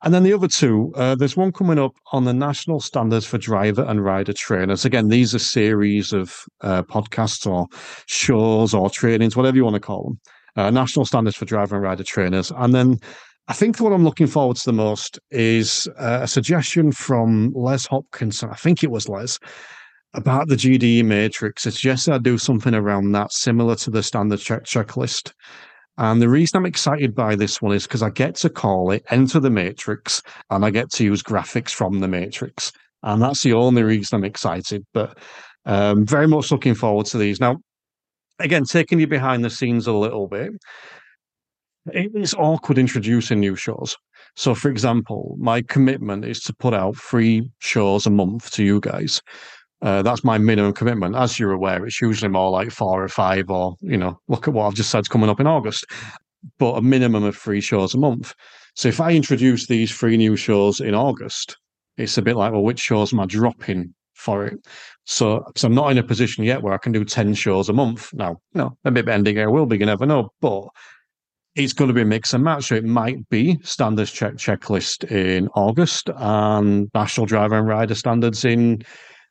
And 0.03 0.15
then 0.15 0.23
the 0.23 0.33
other 0.33 0.49
two, 0.49 0.91
uh, 0.97 1.15
there's 1.15 1.37
one 1.37 1.53
coming 1.53 1.79
up 1.79 1.93
on 2.13 2.25
the 2.25 2.33
national 2.33 2.81
standards 2.81 3.27
for 3.27 3.37
driver 3.37 3.85
and 3.87 4.03
rider 4.03 4.33
trainers. 4.33 4.87
Again, 4.87 5.09
these 5.09 5.35
are 5.35 5.39
series 5.39 6.15
of 6.15 6.35
uh, 6.63 6.83
podcasts 6.83 7.47
or 7.47 7.67
shows 8.07 8.73
or 8.73 8.89
trainings, 8.89 9.37
whatever 9.37 9.59
you 9.59 9.65
want 9.65 9.75
to 9.75 9.81
call 9.81 10.05
them 10.05 10.21
uh, 10.57 10.71
national 10.71 11.05
standards 11.05 11.37
for 11.37 11.45
driver 11.45 11.77
and 11.77 11.85
rider 11.85 12.05
trainers. 12.05 12.53
And 12.57 12.75
then 12.75 12.99
I 13.49 13.55
think 13.55 13.79
what 13.81 13.93
I'm 13.93 14.05
looking 14.05 14.27
forward 14.27 14.57
to 14.59 14.67
the 14.67 14.73
most 14.73 15.19
is 15.31 15.89
uh, 15.99 16.21
a 16.23 16.29
suggestion 16.29 16.93
from 16.93 17.53
Les 17.55 17.87
Hopkinson. 17.87 18.51
I 18.51 18.57
think 18.57 18.83
it 18.83 18.91
was 18.91 19.09
Les 19.09 19.39
about 20.15 20.49
the 20.49 20.57
GDE 20.57 21.05
matrix. 21.05 21.67
It 21.67 21.73
suggested 21.73 22.15
I 22.15 22.19
do 22.19 22.39
something 22.39 22.75
around 22.75 23.13
that, 23.13 23.33
similar 23.33 23.75
to 23.77 23.91
the 23.91 24.03
standard 24.03 24.41
check 24.41 24.65
checklist. 24.65 25.33
And 25.99 26.23
the 26.23 26.29
reason 26.29 26.57
I'm 26.57 26.67
excited 26.67 27.15
by 27.15 27.37
this 27.37 27.61
one 27.61 27.75
is 27.75 27.87
because 27.87 28.03
I 28.03 28.11
get 28.11 28.35
to 28.37 28.51
call 28.51 28.91
it 28.91 29.05
enter 29.11 29.41
the 29.41 29.51
matrix 29.51 30.23
and 30.51 30.65
I 30.65 30.71
get 30.71 30.91
to 30.93 31.05
use 31.05 31.23
graphics 31.23 31.71
from 31.71 32.01
the 32.01 32.09
matrix. 32.09 32.73
And 33.03 33.21
that's 33.21 33.43
the 33.43 33.53
only 33.53 33.83
reason 33.83 34.17
I'm 34.17 34.25
excited. 34.25 34.87
But 34.95 35.19
um, 35.67 36.07
very 36.07 36.27
much 36.27 36.51
looking 36.51 36.75
forward 36.75 37.07
to 37.07 37.19
these. 37.19 37.41
Now, 37.41 37.59
again, 38.39 38.65
taking 38.65 39.01
you 39.01 39.07
behind 39.07 39.45
the 39.45 39.51
scenes 39.51 39.87
a 39.87 39.93
little 39.93 40.27
bit, 40.27 40.53
it's 41.87 42.35
awkward 42.35 42.79
introducing 42.79 43.41
new 43.41 43.57
shows. 43.57 43.97
So, 44.37 44.55
for 44.55 44.71
example, 44.71 45.37
my 45.39 45.63
commitment 45.63 46.25
is 46.25 46.41
to 46.45 46.55
put 46.55 46.75
out 46.75 46.97
three 46.97 47.49
shows 47.59 48.07
a 48.07 48.11
month 48.11 48.51
to 48.53 48.65
you 48.65 48.81
guys. 48.81 49.21
Uh, 49.83 50.01
that's 50.03 50.23
my 50.23 50.39
minimum 50.39 50.73
commitment. 50.73 51.17
As 51.17 51.39
you're 51.39 51.53
aware, 51.53 51.85
it's 51.85 52.01
usually 52.01 52.31
more 52.31 52.51
like 52.51 52.71
four 52.71 53.03
or 53.03 53.09
five, 53.09 53.51
or, 53.51 53.75
you 53.81 53.97
know, 53.97 54.19
look 54.29 54.47
at 54.47 54.55
what 54.55 54.67
I've 54.67 54.75
just 54.75 54.91
said 54.91 55.09
coming 55.11 55.29
up 55.29 55.41
in 55.41 55.47
August, 55.47 55.85
but 56.59 56.75
a 56.75 56.83
minimum 56.83 57.25
of 57.25 57.37
three 57.37 57.61
shows 57.61 57.95
a 57.95 57.99
month. 57.99 58.33
So, 58.75 58.89
if 58.89 59.01
I 59.01 59.13
introduce 59.13 59.67
these 59.67 59.95
three 59.95 60.17
new 60.17 60.37
shows 60.37 60.81
in 60.81 60.95
August, 60.95 61.57
it's 61.97 62.17
a 62.17 62.23
bit 62.23 62.37
like, 62.37 62.53
well, 62.53 62.63
which 62.63 62.81
shows 62.81 63.13
am 63.13 63.21
I 63.21 63.27
dropping 63.27 63.93
for 64.23 64.47
it. 64.47 64.67
So, 65.05 65.43
because 65.47 65.65
I'm 65.65 65.75
not 65.75 65.91
in 65.91 65.99
a 65.99 66.03
position 66.03 66.45
yet 66.45 66.63
where 66.63 66.73
I 66.73 66.79
can 66.79 66.93
do 66.93 67.05
10 67.05 67.35
shows 67.35 67.69
a 67.69 67.73
month. 67.73 68.13
Now, 68.15 68.41
you 68.55 68.59
know, 68.61 68.77
a 68.85 68.91
bit 68.91 69.09
ending 69.09 69.39
I 69.39 69.47
will 69.47 69.67
be, 69.67 69.79
you 69.79 69.87
never 69.87 70.07
know. 70.07 70.31
But 70.41 70.69
it's 71.55 71.73
going 71.73 71.89
to 71.89 71.95
be 71.95 72.03
a 72.03 72.07
mix 72.07 72.33
and 72.33 72.45
match. 72.45 72.65
So 72.65 72.77
it 72.77 72.85
might 72.85 73.29
be 73.29 73.59
standards 73.63 74.11
check 74.11 74.35
checklist 74.35 75.11
in 75.11 75.49
August 75.49 76.09
and 76.17 76.89
national 76.95 77.27
driver 77.27 77.59
and 77.59 77.67
rider 77.67 77.95
standards 77.95 78.45
in 78.45 78.83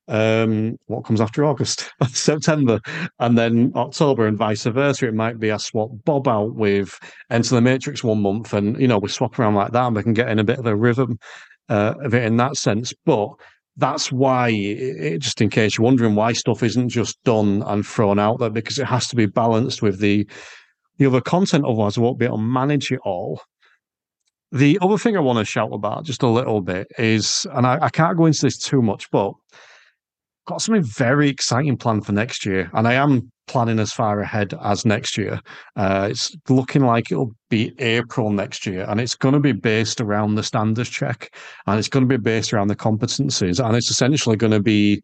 um, 0.08 0.78
what 0.88 1.06
comes 1.06 1.22
after 1.22 1.46
August, 1.46 1.92
September, 2.10 2.80
and 3.20 3.38
then 3.38 3.72
October, 3.76 4.28
and 4.28 4.38
vice 4.38 4.64
versa. 4.64 5.08
It 5.08 5.14
might 5.14 5.40
be 5.40 5.52
I 5.52 5.58
swap 5.58 5.90
Bob 6.06 6.28
out 6.28 6.54
with 6.54 7.00
Enter 7.30 7.56
the 7.56 7.62
Matrix 7.62 8.04
one 8.04 8.22
month, 8.22 8.54
and 8.54 8.80
you 8.80 8.88
know 8.88 9.00
we 9.00 9.10
swap 9.10 9.40
around 9.40 9.56
like 9.56 9.72
that, 9.72 9.88
and 9.88 9.96
we 9.96 10.04
can 10.04 10.14
get 10.14 10.30
in 10.30 10.40
a 10.40 10.44
bit 10.44 10.60
of 10.60 10.66
a 10.66 10.76
rhythm 10.76 11.18
uh, 11.70 11.94
of 12.02 12.14
it 12.14 12.26
in 12.26 12.38
that 12.38 12.58
sense. 12.58 12.94
But 13.06 13.30
that's 13.78 14.12
why, 14.12 14.50
it, 14.50 15.20
just 15.20 15.42
in 15.42 15.50
case 15.50 15.78
you're 15.78 15.86
wondering 15.86 16.16
why 16.16 16.34
stuff 16.34 16.64
isn't 16.64 16.90
just 16.90 17.22
done 17.24 17.64
and 17.64 17.86
thrown 17.86 18.20
out 18.20 18.40
there, 18.40 18.50
because 18.50 18.78
it 18.78 18.86
has 18.86 19.08
to 19.10 19.16
be 19.16 19.26
balanced 19.26 19.82
with 19.82 20.00
the 20.00 20.28
the 20.98 21.06
other 21.06 21.22
content. 21.22 21.66
Otherwise, 21.66 21.98
I 21.98 22.02
won't 22.02 22.20
be 22.20 22.26
able 22.26 22.38
to 22.38 22.44
manage 22.44 22.92
it 22.92 23.00
all. 23.04 23.42
The 24.52 24.78
other 24.82 24.98
thing 24.98 25.16
I 25.16 25.22
want 25.22 25.40
to 25.40 25.46
shout 25.46 25.70
about 25.72 26.04
just 26.04 26.24
a 26.24 26.28
little 26.28 26.62
bit 26.62 26.88
is, 26.98 27.48
and 27.54 27.66
I, 27.66 27.80
I 27.84 27.90
can't 27.90 28.18
go 28.18 28.26
into 28.26 28.42
this 28.42 28.58
too 28.58 28.82
much, 28.82 29.10
but 29.10 29.32
got 30.48 30.62
something 30.62 30.84
very 30.84 31.30
exciting 31.30 31.78
planned 31.78 32.06
for 32.06 32.12
next 32.12 32.46
year, 32.46 32.70
and 32.74 32.88
I 32.88 32.94
am 32.94 33.32
planning 33.48 33.80
as 33.80 33.92
far 33.92 34.22
ahead 34.22 34.54
as 34.64 34.86
next 34.86 35.18
year. 35.18 35.40
Uh, 35.76 36.08
it's 36.10 36.36
looking 36.50 36.86
like 36.86 37.12
it'll 37.12 37.36
be 37.50 37.74
April 37.80 38.30
next 38.32 38.66
year, 38.66 38.86
and 38.88 39.00
it's 39.00 39.16
going 39.16 39.34
to 39.34 39.40
be 39.40 39.52
based 39.52 40.02
around 40.02 40.36
the 40.36 40.44
standards 40.44 40.90
check, 40.90 41.36
and 41.68 41.78
it's 41.78 41.90
going 41.90 42.08
to 42.08 42.18
be 42.18 42.22
based 42.22 42.54
around 42.54 42.70
the 42.70 42.76
competencies, 42.76 43.64
and 43.64 43.76
it's 43.76 43.92
essentially 43.92 44.36
going 44.36 44.52
to 44.52 44.62
be 44.62 45.02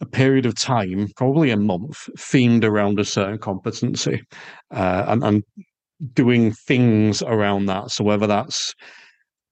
a 0.00 0.06
period 0.06 0.46
of 0.46 0.54
time, 0.54 1.08
probably 1.16 1.50
a 1.50 1.56
month, 1.56 2.08
themed 2.16 2.64
around 2.64 2.98
a 2.98 3.04
certain 3.04 3.38
competency, 3.38 4.22
uh, 4.70 5.04
and, 5.08 5.22
and 5.22 5.44
doing 6.14 6.52
things 6.52 7.22
around 7.22 7.66
that. 7.66 7.90
So 7.90 8.04
whether 8.04 8.26
that's 8.26 8.74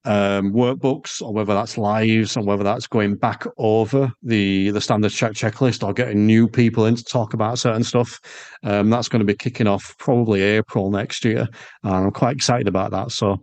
um, 0.04 0.52
workbooks 0.52 1.20
or 1.20 1.32
whether 1.32 1.54
that's 1.54 1.76
lives 1.76 2.36
or 2.36 2.42
whether 2.42 2.64
that's 2.64 2.86
going 2.86 3.16
back 3.16 3.44
over 3.56 4.12
the 4.22 4.70
the 4.70 4.80
standard 4.80 5.10
check 5.10 5.32
checklist 5.32 5.86
or 5.86 5.92
getting 5.92 6.26
new 6.26 6.48
people 6.48 6.86
in 6.86 6.96
to 6.96 7.04
talk 7.04 7.34
about 7.34 7.58
certain 7.58 7.84
stuff. 7.84 8.20
Um, 8.62 8.90
that's 8.90 9.08
going 9.08 9.20
to 9.20 9.26
be 9.26 9.34
kicking 9.34 9.66
off 9.66 9.96
probably 9.98 10.42
April 10.42 10.90
next 10.90 11.24
year. 11.24 11.48
And 11.82 11.94
I'm 11.94 12.10
quite 12.10 12.36
excited 12.36 12.68
about 12.68 12.90
that. 12.92 13.10
So, 13.12 13.38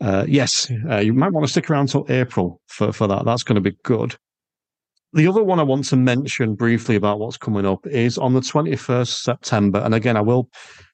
uh, 0.00 0.24
yes, 0.28 0.70
uh, 0.90 0.98
you 0.98 1.12
might 1.12 1.32
want 1.32 1.46
to 1.46 1.50
stick 1.50 1.70
around 1.70 1.88
till 1.88 2.06
April 2.08 2.60
for, 2.66 2.92
for 2.92 3.06
that. 3.08 3.24
That's 3.24 3.42
going 3.42 3.56
to 3.56 3.70
be 3.70 3.76
good. 3.82 4.16
The 5.14 5.28
other 5.28 5.44
one 5.44 5.60
I 5.60 5.62
want 5.62 5.84
to 5.86 5.96
mention 5.96 6.56
briefly 6.56 6.96
about 6.96 7.20
what's 7.20 7.36
coming 7.36 7.64
up 7.64 7.86
is 7.86 8.18
on 8.18 8.34
the 8.34 8.40
21st 8.40 9.14
September. 9.22 9.78
And 9.78 9.94
again, 9.94 10.16
I 10.16 10.20
will 10.20 10.48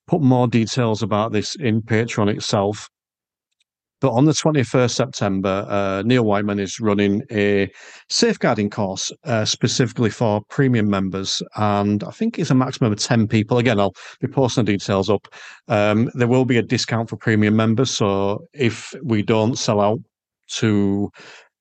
put 0.07 0.21
more 0.21 0.47
details 0.47 1.03
about 1.03 1.33
this 1.33 1.55
in 1.55 1.81
Patreon 1.81 2.35
itself. 2.35 2.91
But 4.01 4.13
on 4.13 4.25
the 4.25 4.33
21st 4.33 4.91
September, 4.91 5.67
uh, 5.69 6.03
Neil 6.05 6.25
Wightman 6.25 6.59
is 6.59 6.81
running 6.81 7.23
a 7.31 7.71
safeguarding 8.09 8.71
course 8.71 9.13
uh, 9.25 9.45
specifically 9.45 10.11
for 10.11 10.43
premium 10.49 10.89
members. 10.89 11.43
And 11.57 12.03
I 12.05 12.11
think 12.11 12.39
it's 12.39 12.51
a 12.51 12.55
maximum 12.55 12.93
of 12.93 12.99
10 12.99 13.29
people. 13.29 13.59
Again, 13.59 13.79
I'll 13.79 13.95
be 14.21 14.29
posting 14.29 14.65
the 14.65 14.73
details 14.73 15.11
up. 15.11 15.29
Um, 15.69 16.11
there 16.15 16.29
will 16.29 16.47
be 16.47 16.57
a 16.57 16.63
discount 16.63 17.11
for 17.11 17.17
premium 17.17 17.57
members. 17.57 17.91
So 17.91 18.47
if 18.55 18.95
we 19.03 19.23
don't 19.23 19.57
sell 19.57 19.81
out 19.81 20.01
to 20.53 21.11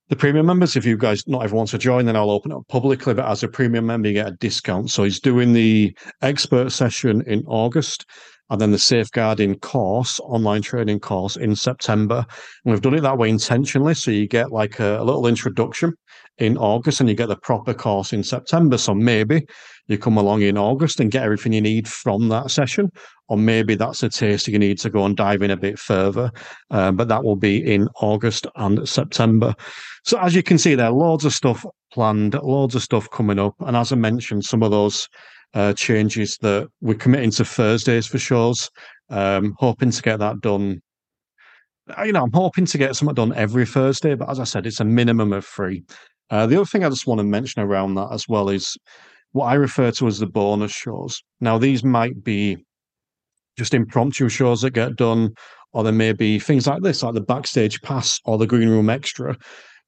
the 0.08 0.16
premium 0.16 0.46
members, 0.46 0.76
if 0.76 0.86
you 0.86 0.98
guys 0.98 1.28
not 1.28 1.44
everyone 1.44 1.60
wants 1.60 1.72
to 1.74 1.78
join, 1.78 2.06
then 2.06 2.16
I'll 2.16 2.32
open 2.32 2.52
it 2.52 2.56
up 2.56 2.68
publicly. 2.68 3.14
But 3.14 3.28
as 3.28 3.44
a 3.44 3.48
premium 3.48 3.86
member, 3.86 4.08
you 4.08 4.16
get 4.16 4.28
a 4.28 4.32
discount. 4.32 4.90
So 4.92 5.04
he's 5.04 5.20
doing 5.20 5.54
the 5.54 5.96
expert 6.22 6.72
session 6.72 7.22
in 7.28 7.44
August 7.48 8.06
and 8.50 8.60
then 8.60 8.72
the 8.72 8.80
safeguarding 8.80 9.60
course, 9.60 10.20
online 10.22 10.62
training 10.62 11.00
course 11.00 11.36
in 11.36 11.56
September. 11.56 12.26
And 12.66 12.72
we've 12.72 12.82
done 12.82 12.96
it 12.96 13.02
that 13.02 13.18
way 13.18 13.30
intentionally. 13.30 13.94
So 13.94 14.12
you 14.12 14.28
get 14.28 14.52
like 14.52 14.80
a, 14.80 15.00
a, 15.00 15.04
little 15.04 15.28
introduction 15.28 15.94
in 16.40 16.58
August 16.58 17.00
and 17.00 17.10
you 17.10 17.16
get 17.16 17.28
the 17.28 17.36
proper 17.38 17.74
course 17.74 18.12
in 18.14 18.24
September. 18.24 18.78
So 18.78 18.96
maybe 18.96 19.46
you 19.88 19.98
come 19.98 20.18
along 20.18 20.42
in 20.42 20.58
August 20.58 21.00
and 21.00 21.12
get 21.12 21.24
everything 21.24 21.54
you 21.54 21.62
need 21.62 21.88
from 21.88 22.30
that 22.30 22.52
session, 22.52 22.92
or 23.28 23.38
maybe 23.38 23.76
that's 23.76 24.04
a 24.04 24.10
taste 24.10 24.48
you 24.48 24.60
need 24.60 24.80
to 24.80 24.90
go 24.90 25.06
and 25.06 25.18
dive 25.18 25.42
in 25.42 25.52
a 25.52 25.58
bit 25.58 25.78
further. 25.78 26.32
Um, 26.72 26.96
but 26.96 27.08
that 27.08 27.24
will 27.24 27.36
be 27.36 27.58
in 27.58 27.88
August 28.02 28.48
and 28.56 28.88
September. 28.88 29.54
So 30.06 30.20
as 30.20 30.36
you 30.36 30.44
can 30.44 30.58
see, 30.58 30.76
there 30.76 30.92
loads 30.92 31.26
of 31.26 31.34
stuff 31.34 31.66
planned, 31.92 32.36
loads 32.36 32.76
of 32.76 32.84
stuff 32.84 33.10
coming 33.10 33.40
up. 33.40 33.56
And 33.60 33.76
as 33.76 33.92
I 33.92 33.96
mentioned, 33.96 34.46
some 34.46 34.64
of 34.64 34.72
those 34.72 35.08
uh, 35.54 35.74
changes 35.74 36.38
that 36.42 36.68
we're 36.82 36.96
committing 36.96 37.32
to 37.32 37.46
Thursdays 37.46 38.08
for 38.08 38.20
shows. 38.20 38.70
Um, 39.10 39.56
hoping 39.58 39.92
to 39.92 40.02
get 40.02 40.20
that 40.20 40.42
done. 40.42 40.82
Uh, 41.98 42.04
you 42.04 42.14
know, 42.14 42.24
I'm 42.24 42.32
hoping 42.32 42.66
to 42.68 42.78
get 42.78 42.96
something 42.96 43.16
done 43.16 43.34
every 43.34 43.66
Thursday, 43.66 44.14
but 44.14 44.30
as 44.30 44.40
I 44.40 44.44
said, 44.44 44.68
it's 44.68 44.80
a 44.80 44.86
minimum 44.86 45.34
of 45.34 45.46
three. 45.46 45.84
Uh, 46.30 46.46
the 46.46 46.58
other 46.58 46.66
thing 46.66 46.84
I 46.84 46.90
just 46.90 47.08
want 47.08 47.20
to 47.20 47.24
mention 47.24 47.62
around 47.62 47.96
that 47.96 48.10
as 48.12 48.28
well 48.28 48.50
is 48.50 48.78
what 49.32 49.46
I 49.46 49.56
refer 49.56 49.92
to 49.92 50.08
as 50.08 50.20
the 50.20 50.28
bonus 50.28 50.72
shows. 50.72 51.24
Now, 51.42 51.58
these 51.58 51.84
might 51.84 52.24
be 52.24 52.58
just 53.58 53.74
impromptu 53.74 54.30
shows 54.30 54.62
that 54.62 54.72
get 54.72 54.96
done, 54.96 55.34
or 55.74 55.84
there 55.84 55.94
may 55.94 56.14
be 56.14 56.40
things 56.40 56.68
like 56.68 56.82
this, 56.84 57.04
like 57.04 57.16
the 57.16 57.22
backstage 57.22 57.82
pass 57.82 58.20
or 58.26 58.38
the 58.38 58.48
green 58.48 58.70
room 58.70 58.90
extra, 58.90 59.36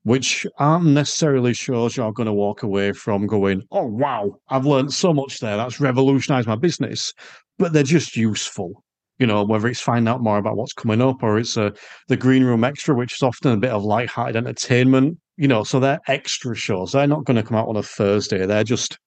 which 0.04 0.48
aren't 0.58 0.86
necessarily 0.86 1.54
shows 1.54 1.96
you're 1.96 2.12
going 2.12 2.26
to 2.26 2.34
walk 2.34 2.64
away 2.64 2.92
from 2.92 3.28
going, 3.28 3.62
oh, 3.72 3.86
wow, 3.86 4.36
I've 4.50 4.66
learned 4.66 4.94
so 4.94 5.14
much 5.14 5.40
there. 5.40 5.58
That's 5.58 5.80
revolutionized 5.80 6.48
my 6.48 6.56
business. 6.56 7.14
But 7.60 7.74
they're 7.74 7.84
just 7.84 8.16
useful. 8.16 8.84
You 9.20 9.28
know, 9.28 9.44
whether 9.44 9.68
it's 9.68 9.80
find 9.80 10.10
out 10.10 10.22
more 10.22 10.40
about 10.40 10.58
what's 10.58 10.74
coming 10.74 11.02
up 11.02 11.22
or 11.22 11.38
it's 11.38 11.56
a, 11.56 11.66
uh, 11.66 11.72
the 12.08 12.18
green 12.18 12.44
room 12.44 12.64
extra, 12.64 12.96
which 12.96 13.14
is 13.14 13.22
often 13.22 13.52
a 13.52 13.58
bit 13.58 13.70
of 13.70 13.84
light-hearted 13.84 14.36
entertainment. 14.36 15.20
You 15.38 15.48
know, 15.48 15.64
so 15.64 15.80
they're 15.80 16.02
extra 16.08 16.56
shows. 16.56 16.92
They're 16.92 17.06
not 17.06 17.26
going 17.26 17.38
to 17.38 17.44
come 17.44 17.58
out 17.58 17.68
on 17.68 17.76
a 17.76 17.84
Thursday. 17.84 18.48
They're 18.48 18.64
just 18.64 18.98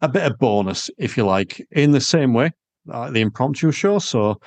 a 0.00 0.08
bit 0.08 0.24
of 0.24 0.38
bonus, 0.38 0.90
if 0.98 1.16
you 1.16 1.26
like, 1.26 1.64
in 1.70 1.92
the 1.92 2.00
same 2.00 2.32
way, 2.32 2.52
uh, 2.90 3.10
the 3.10 3.20
impromptu 3.20 3.70
show. 3.70 3.98
So 3.98 4.40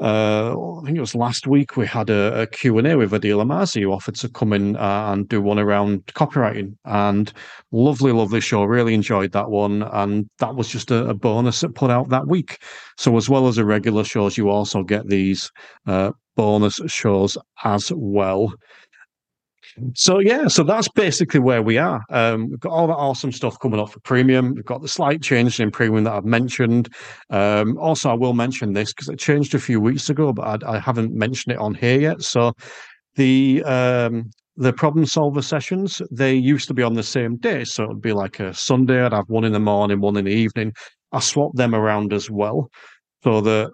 uh, 0.00 0.78
I 0.78 0.84
think 0.84 0.96
it 0.96 1.00
was 1.00 1.14
last 1.14 1.46
week 1.46 1.76
we 1.76 1.86
had 1.86 2.08
a, 2.08 2.42
a 2.42 2.46
Q&A 2.46 2.96
with 2.96 3.10
Adil 3.10 3.40
Amazi 3.40 3.82
who 3.82 3.92
offered 3.92 4.14
to 4.16 4.28
come 4.28 4.52
in 4.52 4.76
uh, 4.76 5.12
and 5.12 5.28
do 5.28 5.42
one 5.42 5.58
around 5.58 6.06
copywriting 6.06 6.76
and 6.84 7.32
lovely, 7.72 8.12
lovely 8.12 8.40
show. 8.40 8.62
Really 8.62 8.94
enjoyed 8.94 9.32
that 9.32 9.50
one. 9.50 9.82
And 9.82 10.28
that 10.38 10.54
was 10.54 10.68
just 10.68 10.92
a, 10.92 11.06
a 11.06 11.14
bonus 11.14 11.60
that 11.60 11.74
put 11.74 11.90
out 11.90 12.10
that 12.10 12.28
week. 12.28 12.62
So 12.96 13.16
as 13.16 13.28
well 13.28 13.48
as 13.48 13.56
the 13.56 13.64
regular 13.64 14.04
shows, 14.04 14.38
you 14.38 14.50
also 14.50 14.84
get 14.84 15.08
these 15.08 15.50
uh, 15.86 16.12
bonus 16.36 16.80
shows 16.86 17.36
as 17.64 17.90
well. 17.94 18.54
So 19.94 20.18
yeah, 20.18 20.48
so 20.48 20.62
that's 20.62 20.88
basically 20.88 21.40
where 21.40 21.62
we 21.62 21.78
are. 21.78 22.02
Um, 22.10 22.50
we've 22.50 22.60
got 22.60 22.72
all 22.72 22.86
that 22.86 22.94
awesome 22.94 23.32
stuff 23.32 23.58
coming 23.60 23.80
up 23.80 23.90
for 23.90 24.00
premium. 24.00 24.54
We've 24.54 24.64
got 24.64 24.82
the 24.82 24.88
slight 24.88 25.22
change 25.22 25.60
in 25.60 25.70
premium 25.70 26.04
that 26.04 26.12
I've 26.12 26.24
mentioned. 26.24 26.88
Um, 27.30 27.78
also, 27.78 28.10
I 28.10 28.14
will 28.14 28.34
mention 28.34 28.72
this 28.72 28.92
because 28.92 29.08
it 29.08 29.18
changed 29.18 29.54
a 29.54 29.58
few 29.58 29.80
weeks 29.80 30.10
ago, 30.10 30.32
but 30.32 30.64
I, 30.64 30.76
I, 30.76 30.78
haven't 30.78 31.12
mentioned 31.12 31.52
it 31.52 31.58
on 31.58 31.74
here 31.74 32.00
yet. 32.00 32.22
So 32.22 32.52
the 33.16 33.62
um, 33.64 34.30
the 34.56 34.72
problem 34.72 35.06
solver 35.06 35.42
sessions 35.42 36.02
they 36.10 36.34
used 36.34 36.68
to 36.68 36.74
be 36.74 36.82
on 36.82 36.94
the 36.94 37.02
same 37.02 37.36
day, 37.36 37.64
so 37.64 37.84
it 37.84 37.88
would 37.88 38.02
be 38.02 38.12
like 38.12 38.40
a 38.40 38.52
Sunday. 38.54 39.02
I'd 39.02 39.12
have 39.12 39.28
one 39.28 39.44
in 39.44 39.52
the 39.52 39.60
morning, 39.60 40.00
one 40.00 40.16
in 40.16 40.24
the 40.24 40.32
evening. 40.32 40.72
I 41.12 41.20
swapped 41.20 41.56
them 41.56 41.74
around 41.74 42.12
as 42.12 42.30
well, 42.30 42.68
so 43.22 43.40
that 43.40 43.70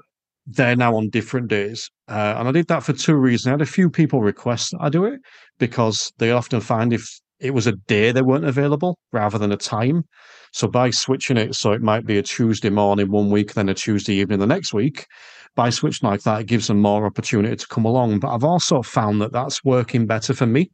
they're 0.47 0.77
now 0.77 0.97
on 0.97 1.09
different 1.09 1.49
days. 1.49 1.91
Uh, 2.09 2.35
and 2.39 2.49
I 2.49 2.53
did 2.53 2.69
that 2.69 2.83
for 2.83 2.93
two 2.93 3.17
reasons. 3.17 3.47
I 3.47 3.51
had 3.53 3.63
a 3.63 3.67
few 3.67 3.91
people 3.91 4.21
request 4.21 4.73
that 4.73 4.83
I 4.83 4.89
do 4.89 5.05
it 5.05 5.21
because 5.59 6.13
they 6.19 6.31
often 6.33 6.61
find 6.61 6.93
if 6.93 7.09
it 7.41 7.53
was 7.53 7.67
a 7.67 7.73
day 7.73 8.13
they 8.13 8.23
weren't 8.23 8.45
available 8.45 8.99
rather 9.13 9.39
than 9.39 9.53
a 9.53 9.57
time. 9.57 10.05
So 10.53 10.69
by 10.69 10.91
switching 10.91 11.37
it, 11.37 11.55
so 11.55 11.73
it 11.73 11.83
might 11.83 12.07
be 12.07 12.19
a 12.19 12.23
Tuesday 12.23 12.71
morning 12.71 13.11
one 13.11 13.31
week, 13.31 13.55
then 13.55 13.69
a 13.69 13.75
Tuesday 13.75 14.15
evening 14.15 14.39
the 14.39 14.47
next 14.47 14.73
week, 14.73 15.07
by 15.57 15.71
switching 15.71 16.09
like 16.09 16.23
that, 16.23 16.43
it 16.43 16.47
gives 16.47 16.69
them 16.69 16.81
more 16.81 17.07
opportunity 17.07 17.57
to 17.57 17.67
come 17.67 17.85
along. 17.85 18.21
But 18.21 18.35
I've 18.35 18.45
also 18.45 18.83
found 18.83 19.21
that 19.21 19.33
that's 19.33 19.65
working 19.65 20.07
better 20.07 20.35
for 20.35 20.47
me 20.47 20.71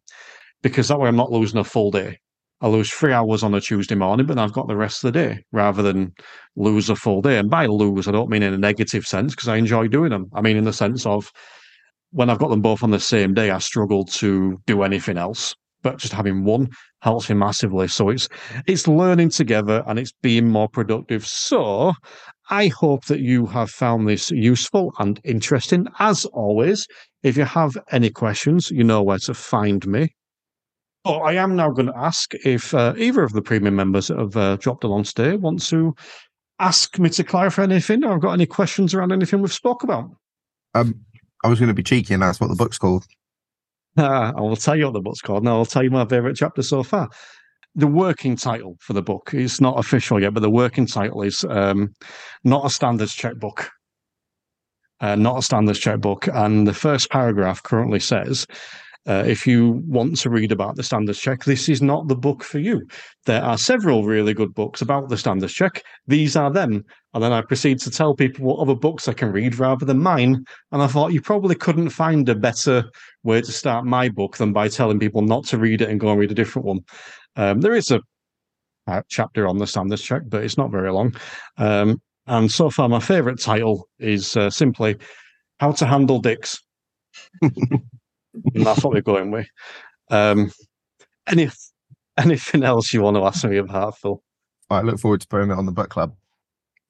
because 0.62 0.88
that 0.88 0.98
way 0.98 1.08
I'm 1.08 1.16
not 1.16 1.32
losing 1.32 1.58
a 1.58 1.64
full 1.64 1.90
day. 1.90 2.18
I 2.62 2.68
lose 2.68 2.90
three 2.90 3.12
hours 3.12 3.42
on 3.42 3.54
a 3.54 3.60
Tuesday 3.60 3.94
morning, 3.94 4.26
but 4.26 4.38
I've 4.38 4.52
got 4.52 4.68
the 4.68 4.76
rest 4.76 5.02
of 5.02 5.12
the 5.12 5.18
day 5.18 5.44
rather 5.50 5.82
than 5.82 6.12
lose 6.56 6.90
a 6.90 6.96
full 6.96 7.22
day. 7.22 7.38
And 7.38 7.48
by 7.48 7.66
lose, 7.66 8.06
I 8.06 8.12
don't 8.12 8.28
mean 8.28 8.42
in 8.42 8.52
a 8.52 8.58
negative 8.58 9.04
sense 9.06 9.34
because 9.34 9.48
I 9.48 9.56
enjoy 9.56 9.88
doing 9.88 10.10
them. 10.10 10.26
I 10.34 10.42
mean 10.42 10.56
in 10.56 10.64
the 10.64 10.72
sense 10.72 11.06
of 11.06 11.30
when 12.10 12.28
I've 12.28 12.38
got 12.38 12.50
them 12.50 12.60
both 12.60 12.82
on 12.82 12.90
the 12.90 13.00
same 13.00 13.34
day, 13.34 13.50
I 13.50 13.58
struggle 13.58 14.04
to 14.04 14.60
do 14.66 14.82
anything 14.82 15.16
else. 15.16 15.54
But 15.82 15.96
just 15.96 16.12
having 16.12 16.44
one 16.44 16.68
helps 17.00 17.30
me 17.30 17.36
massively. 17.36 17.88
So 17.88 18.10
it's 18.10 18.28
it's 18.66 18.86
learning 18.86 19.30
together 19.30 19.82
and 19.86 19.98
it's 19.98 20.12
being 20.20 20.46
more 20.46 20.68
productive. 20.68 21.26
So 21.26 21.94
I 22.50 22.66
hope 22.66 23.06
that 23.06 23.20
you 23.20 23.46
have 23.46 23.70
found 23.70 24.06
this 24.06 24.30
useful 24.30 24.92
and 24.98 25.18
interesting. 25.24 25.86
As 25.98 26.26
always, 26.26 26.86
if 27.22 27.38
you 27.38 27.44
have 27.44 27.78
any 27.90 28.10
questions, 28.10 28.70
you 28.70 28.84
know 28.84 29.02
where 29.02 29.18
to 29.20 29.32
find 29.32 29.86
me. 29.86 30.14
Oh, 31.04 31.20
I 31.20 31.32
am 31.34 31.56
now 31.56 31.70
going 31.70 31.86
to 31.86 31.96
ask 31.96 32.34
if 32.44 32.74
uh, 32.74 32.92
either 32.98 33.22
of 33.22 33.32
the 33.32 33.40
premium 33.40 33.74
members 33.74 34.08
that 34.08 34.18
have 34.18 34.36
uh, 34.36 34.56
dropped 34.56 34.84
along 34.84 35.04
today 35.04 35.34
want 35.36 35.64
to 35.68 35.94
ask 36.58 36.98
me 36.98 37.08
to 37.08 37.24
clarify 37.24 37.62
anything 37.62 38.04
or 38.04 38.12
I've 38.12 38.20
got 38.20 38.32
any 38.32 38.44
questions 38.44 38.92
around 38.92 39.10
anything 39.10 39.40
we've 39.40 39.52
spoke 39.52 39.82
about. 39.82 40.10
Um, 40.74 40.94
I 41.42 41.48
was 41.48 41.58
going 41.58 41.68
to 41.68 41.74
be 41.74 41.82
cheeky 41.82 42.12
and 42.12 42.22
ask 42.22 42.40
what 42.40 42.48
the 42.48 42.54
book's 42.56 42.76
called. 42.76 43.06
Uh, 43.96 44.32
I 44.36 44.40
will 44.40 44.56
tell 44.56 44.76
you 44.76 44.84
what 44.84 44.92
the 44.92 45.00
book's 45.00 45.22
called. 45.22 45.42
Now 45.42 45.56
I'll 45.56 45.64
tell 45.64 45.82
you 45.82 45.90
my 45.90 46.04
favourite 46.04 46.36
chapter 46.36 46.62
so 46.62 46.82
far. 46.82 47.08
The 47.76 47.86
working 47.86 48.36
title 48.36 48.76
for 48.80 48.92
the 48.92 49.02
book 49.02 49.30
is 49.32 49.58
not 49.60 49.78
official 49.78 50.20
yet, 50.20 50.34
but 50.34 50.40
the 50.40 50.50
working 50.50 50.86
title 50.86 51.22
is 51.22 51.44
um, 51.48 51.94
not 52.44 52.66
a 52.66 52.70
standards 52.70 53.14
checkbook. 53.14 53.70
Uh, 55.00 55.14
not 55.14 55.38
a 55.38 55.42
standards 55.42 55.78
checkbook. 55.78 56.26
And 56.26 56.66
the 56.66 56.74
first 56.74 57.10
paragraph 57.10 57.62
currently 57.62 58.00
says 58.00 58.46
uh, 59.06 59.24
if 59.26 59.46
you 59.46 59.82
want 59.86 60.18
to 60.18 60.30
read 60.30 60.52
about 60.52 60.76
the 60.76 60.82
standards 60.82 61.18
check, 61.18 61.44
this 61.44 61.68
is 61.68 61.80
not 61.80 62.08
the 62.08 62.14
book 62.14 62.44
for 62.44 62.58
you. 62.58 62.86
There 63.24 63.42
are 63.42 63.56
several 63.56 64.04
really 64.04 64.34
good 64.34 64.54
books 64.54 64.82
about 64.82 65.08
the 65.08 65.16
standards 65.16 65.54
check. 65.54 65.82
These 66.06 66.36
are 66.36 66.50
them. 66.50 66.84
And 67.14 67.22
then 67.22 67.32
I 67.32 67.40
proceed 67.40 67.80
to 67.80 67.90
tell 67.90 68.14
people 68.14 68.44
what 68.44 68.58
other 68.60 68.74
books 68.74 69.08
I 69.08 69.14
can 69.14 69.32
read 69.32 69.58
rather 69.58 69.86
than 69.86 70.02
mine. 70.02 70.44
And 70.70 70.82
I 70.82 70.86
thought 70.86 71.12
you 71.12 71.22
probably 71.22 71.54
couldn't 71.54 71.90
find 71.90 72.28
a 72.28 72.34
better 72.34 72.84
way 73.22 73.40
to 73.40 73.52
start 73.52 73.86
my 73.86 74.10
book 74.10 74.36
than 74.36 74.52
by 74.52 74.68
telling 74.68 75.00
people 75.00 75.22
not 75.22 75.44
to 75.46 75.58
read 75.58 75.80
it 75.80 75.88
and 75.88 75.98
go 75.98 76.10
and 76.10 76.20
read 76.20 76.32
a 76.32 76.34
different 76.34 76.66
one. 76.66 76.80
Um, 77.36 77.60
there 77.62 77.74
is 77.74 77.90
a 77.90 78.00
chapter 79.08 79.48
on 79.48 79.58
the 79.58 79.66
standards 79.66 80.02
check, 80.02 80.22
but 80.28 80.44
it's 80.44 80.58
not 80.58 80.70
very 80.70 80.92
long. 80.92 81.14
Um, 81.56 82.00
and 82.26 82.50
so 82.50 82.70
far, 82.70 82.88
my 82.88 83.00
favourite 83.00 83.40
title 83.40 83.88
is 83.98 84.36
uh, 84.36 84.50
simply 84.50 84.96
"How 85.58 85.72
to 85.72 85.86
Handle 85.86 86.20
Dicks." 86.20 86.58
that's 88.54 88.84
what 88.84 88.94
we're 88.94 89.00
going 89.00 89.30
with. 89.30 89.48
Um, 90.10 90.50
any 91.26 91.50
anything 92.18 92.62
else 92.64 92.92
you 92.92 93.02
want 93.02 93.16
to 93.16 93.24
ask 93.24 93.44
me 93.44 93.58
about, 93.58 93.98
Phil? 93.98 94.22
I 94.68 94.82
look 94.82 94.98
forward 95.00 95.20
to 95.22 95.28
putting 95.28 95.50
it 95.50 95.58
on 95.58 95.66
the 95.66 95.72
book 95.72 95.90
club. 95.90 96.14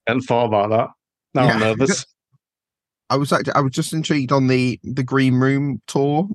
And 0.06 0.22
thought 0.22 0.46
about 0.46 0.70
that. 0.70 0.88
Now 1.34 1.46
Yeah. 1.46 1.52
I'm 1.54 1.60
nervous. 1.60 2.06
I 3.10 3.16
was 3.16 3.32
actually 3.32 3.54
I 3.54 3.60
was 3.60 3.72
just 3.72 3.92
intrigued 3.92 4.32
on 4.32 4.46
the 4.46 4.78
the 4.84 5.02
green 5.02 5.34
room 5.34 5.82
tour, 5.86 6.28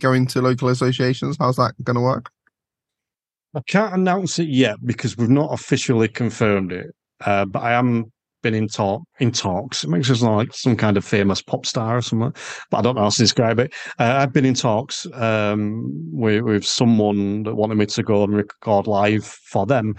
going 0.00 0.26
to 0.28 0.40
local 0.40 0.68
associations. 0.68 1.36
How's 1.38 1.56
that 1.56 1.74
going 1.84 1.96
to 1.96 2.00
work? 2.00 2.30
I 3.54 3.60
can't 3.66 3.94
announce 3.94 4.38
it 4.38 4.48
yet 4.48 4.76
because 4.84 5.16
we've 5.16 5.28
not 5.30 5.52
officially 5.52 6.08
confirmed 6.08 6.72
it. 6.72 6.94
Uh, 7.24 7.44
but 7.46 7.62
I 7.62 7.72
am 7.72 8.12
been 8.42 8.54
in 8.54 8.68
talk 8.68 9.02
in 9.18 9.32
talks. 9.32 9.84
It 9.84 9.90
makes 9.90 10.10
us 10.10 10.22
like 10.22 10.52
some 10.52 10.76
kind 10.76 10.96
of 10.96 11.04
famous 11.04 11.42
pop 11.42 11.66
star 11.66 11.96
or 11.96 12.02
something, 12.02 12.32
but 12.70 12.78
I 12.78 12.82
don't 12.82 12.96
know 12.96 13.02
how 13.02 13.10
to 13.10 13.18
describe 13.18 13.58
it. 13.58 13.72
Uh, 13.98 14.14
I've 14.18 14.32
been 14.32 14.44
in 14.44 14.54
talks 14.54 15.06
um, 15.14 15.82
with, 16.12 16.42
with 16.42 16.64
someone 16.64 17.42
that 17.44 17.54
wanted 17.54 17.76
me 17.76 17.86
to 17.86 18.02
go 18.02 18.24
and 18.24 18.34
record 18.34 18.86
live 18.86 19.24
for 19.24 19.66
them, 19.66 19.94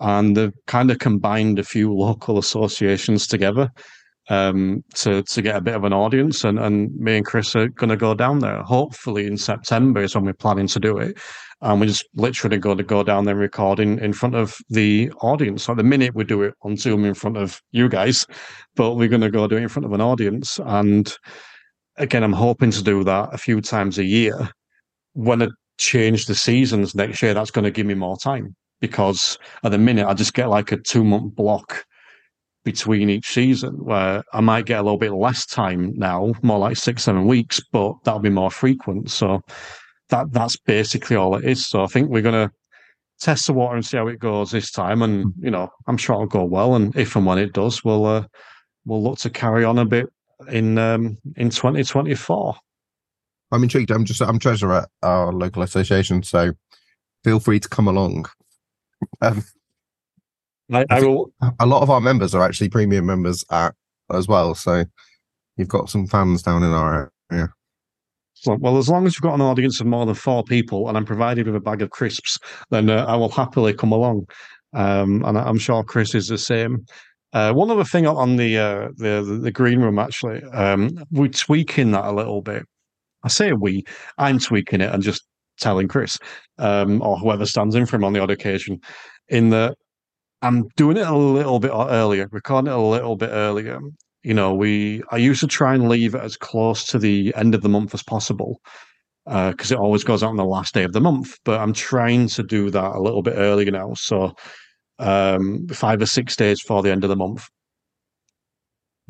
and 0.00 0.36
they've 0.36 0.52
kind 0.66 0.90
of 0.90 0.98
combined 0.98 1.58
a 1.58 1.64
few 1.64 1.92
local 1.92 2.38
associations 2.38 3.26
together 3.26 3.70
um, 4.28 4.84
to 4.94 5.22
to 5.22 5.42
get 5.42 5.56
a 5.56 5.60
bit 5.60 5.74
of 5.74 5.84
an 5.84 5.92
audience. 5.92 6.44
And, 6.44 6.58
and 6.58 6.94
me 6.96 7.16
and 7.16 7.26
Chris 7.26 7.54
are 7.56 7.68
going 7.68 7.90
to 7.90 7.96
go 7.96 8.14
down 8.14 8.40
there. 8.40 8.62
Hopefully 8.62 9.26
in 9.26 9.36
September 9.36 10.02
is 10.02 10.14
when 10.14 10.24
we're 10.24 10.34
planning 10.34 10.66
to 10.68 10.80
do 10.80 10.98
it 10.98 11.18
and 11.60 11.80
we're 11.80 11.86
just 11.86 12.06
literally 12.14 12.58
going 12.58 12.78
to 12.78 12.84
go 12.84 13.02
down 13.02 13.24
there 13.24 13.34
and 13.34 13.40
record 13.40 13.80
in, 13.80 13.98
in 13.98 14.12
front 14.12 14.34
of 14.34 14.56
the 14.68 15.10
audience. 15.22 15.64
So 15.64 15.72
at 15.72 15.76
the 15.76 15.82
minute 15.82 16.14
we 16.14 16.24
do 16.24 16.42
it 16.42 16.54
on 16.62 16.76
Zoom 16.76 17.04
in 17.04 17.14
front 17.14 17.36
of 17.36 17.60
you 17.72 17.88
guys, 17.88 18.26
but 18.76 18.94
we're 18.94 19.08
going 19.08 19.22
to 19.22 19.30
go 19.30 19.46
do 19.48 19.56
it 19.56 19.62
in 19.62 19.68
front 19.68 19.86
of 19.86 19.92
an 19.92 20.00
audience. 20.00 20.60
And 20.64 21.12
again, 21.96 22.22
I'm 22.22 22.32
hoping 22.32 22.70
to 22.70 22.82
do 22.82 23.02
that 23.04 23.30
a 23.32 23.38
few 23.38 23.60
times 23.60 23.98
a 23.98 24.04
year. 24.04 24.50
When 25.14 25.42
I 25.42 25.48
change 25.78 26.26
the 26.26 26.34
seasons 26.34 26.94
next 26.94 27.22
year, 27.22 27.34
that's 27.34 27.50
going 27.50 27.64
to 27.64 27.72
give 27.72 27.86
me 27.86 27.94
more 27.94 28.16
time 28.16 28.54
because 28.80 29.36
at 29.64 29.72
the 29.72 29.78
minute 29.78 30.06
I 30.06 30.14
just 30.14 30.34
get 30.34 30.48
like 30.48 30.70
a 30.70 30.76
two 30.76 31.02
month 31.02 31.34
block 31.34 31.84
between 32.64 33.08
each 33.08 33.28
season 33.28 33.74
where 33.84 34.22
I 34.32 34.40
might 34.40 34.66
get 34.66 34.80
a 34.80 34.82
little 34.82 34.98
bit 34.98 35.12
less 35.12 35.46
time 35.46 35.94
now, 35.96 36.32
more 36.42 36.58
like 36.58 36.76
six, 36.76 37.04
seven 37.04 37.26
weeks, 37.26 37.60
but 37.72 37.94
that'll 38.04 38.20
be 38.20 38.30
more 38.30 38.50
frequent. 38.50 39.10
So 39.10 39.40
that 40.10 40.32
that's 40.32 40.56
basically 40.56 41.16
all 41.16 41.36
it 41.36 41.44
is. 41.44 41.66
So 41.66 41.82
I 41.82 41.86
think 41.86 42.10
we're 42.10 42.22
gonna 42.22 42.50
test 43.20 43.46
the 43.46 43.52
water 43.52 43.76
and 43.76 43.84
see 43.84 43.96
how 43.96 44.08
it 44.08 44.18
goes 44.18 44.50
this 44.50 44.70
time. 44.70 45.02
And 45.02 45.32
you 45.40 45.50
know, 45.50 45.68
I'm 45.86 45.96
sure 45.96 46.14
it'll 46.14 46.26
go 46.26 46.44
well. 46.44 46.74
And 46.74 46.94
if 46.96 47.16
and 47.16 47.26
when 47.26 47.38
it 47.38 47.52
does, 47.52 47.84
we'll 47.84 48.06
uh, 48.06 48.26
we'll 48.84 49.02
look 49.02 49.18
to 49.20 49.30
carry 49.30 49.64
on 49.64 49.78
a 49.78 49.84
bit 49.84 50.06
in 50.50 50.78
um, 50.78 51.18
in 51.36 51.50
2024. 51.50 52.56
I'm 53.50 53.62
intrigued. 53.62 53.90
I'm 53.90 54.04
just 54.04 54.20
I'm 54.20 54.38
treasurer 54.38 54.74
at 54.74 54.88
our 55.02 55.32
local 55.32 55.62
association, 55.62 56.22
so 56.22 56.52
feel 57.24 57.40
free 57.40 57.60
to 57.60 57.68
come 57.68 57.88
along. 57.88 58.26
Um, 59.20 59.44
I, 60.72 60.84
I 60.90 61.00
will. 61.00 61.32
a 61.60 61.66
lot 61.66 61.82
of 61.82 61.90
our 61.90 62.00
members 62.00 62.34
are 62.34 62.42
actually 62.42 62.68
premium 62.68 63.06
members 63.06 63.44
at 63.50 63.74
as 64.12 64.28
well, 64.28 64.54
so 64.54 64.84
you've 65.56 65.68
got 65.68 65.90
some 65.90 66.06
fans 66.06 66.42
down 66.42 66.62
in 66.62 66.70
our 66.70 67.10
area. 67.32 67.48
So, 68.34 68.56
well, 68.60 68.78
as 68.78 68.88
long 68.88 69.06
as 69.06 69.14
you've 69.16 69.22
got 69.22 69.34
an 69.34 69.40
audience 69.40 69.80
of 69.80 69.86
more 69.86 70.06
than 70.06 70.14
four 70.14 70.44
people, 70.44 70.88
and 70.88 70.96
I'm 70.96 71.04
provided 71.04 71.46
with 71.46 71.56
a 71.56 71.60
bag 71.60 71.82
of 71.82 71.90
crisps, 71.90 72.38
then 72.70 72.88
uh, 72.88 73.04
I 73.06 73.16
will 73.16 73.30
happily 73.30 73.74
come 73.74 73.92
along. 73.92 74.26
Um, 74.74 75.24
and 75.24 75.36
I'm 75.38 75.58
sure 75.58 75.82
Chris 75.82 76.14
is 76.14 76.28
the 76.28 76.38
same. 76.38 76.84
Uh, 77.32 77.52
one 77.52 77.70
other 77.70 77.84
thing 77.84 78.06
on 78.06 78.36
the 78.36 78.58
uh, 78.58 78.88
the 78.96 79.22
the- 79.26 79.40
the 79.42 79.50
green 79.50 79.80
room, 79.80 79.98
actually, 79.98 80.42
um, 80.52 80.90
we're 81.10 81.28
tweaking 81.28 81.90
that 81.92 82.04
a 82.04 82.12
little 82.12 82.42
bit. 82.42 82.64
I 83.24 83.28
say 83.28 83.52
we, 83.52 83.84
I'm 84.18 84.38
tweaking 84.38 84.80
it 84.80 84.92
and 84.94 85.02
just 85.02 85.24
telling 85.58 85.88
Chris 85.88 86.18
um, 86.58 87.02
or 87.02 87.18
whoever 87.18 87.44
stands 87.44 87.74
in 87.74 87.84
for 87.86 87.96
him 87.96 88.04
on 88.04 88.12
the 88.12 88.20
odd 88.20 88.30
occasion, 88.30 88.80
in 89.28 89.50
that 89.50 89.76
I'm 90.42 90.68
doing 90.76 90.96
it 90.96 91.06
a 91.06 91.16
little 91.16 91.58
bit 91.58 91.72
earlier, 91.72 92.28
recording 92.30 92.70
it 92.70 92.76
a 92.76 92.80
little 92.80 93.16
bit 93.16 93.30
earlier. 93.30 93.80
You 94.22 94.34
know, 94.34 94.54
we 94.54 95.02
I 95.10 95.16
used 95.16 95.40
to 95.40 95.46
try 95.46 95.74
and 95.74 95.88
leave 95.88 96.14
it 96.14 96.22
as 96.22 96.36
close 96.36 96.84
to 96.86 96.98
the 96.98 97.32
end 97.36 97.54
of 97.54 97.62
the 97.62 97.68
month 97.68 97.94
as 97.94 98.02
possible 98.02 98.60
because 99.24 99.70
it 99.70 99.78
always 99.78 100.04
goes 100.04 100.22
out 100.22 100.30
on 100.30 100.36
the 100.36 100.44
last 100.44 100.74
day 100.74 100.84
of 100.84 100.92
the 100.92 101.00
month. 101.00 101.36
But 101.44 101.60
I'm 101.60 101.72
trying 101.72 102.28
to 102.28 102.42
do 102.42 102.70
that 102.70 102.94
a 102.94 103.00
little 103.00 103.22
bit 103.22 103.34
earlier 103.36 103.70
now, 103.70 103.94
so 103.94 104.34
um, 104.98 105.66
five 105.68 106.00
or 106.00 106.06
six 106.06 106.36
days 106.36 106.62
before 106.62 106.82
the 106.82 106.90
end 106.90 107.04
of 107.04 107.10
the 107.10 107.16
month. 107.16 107.48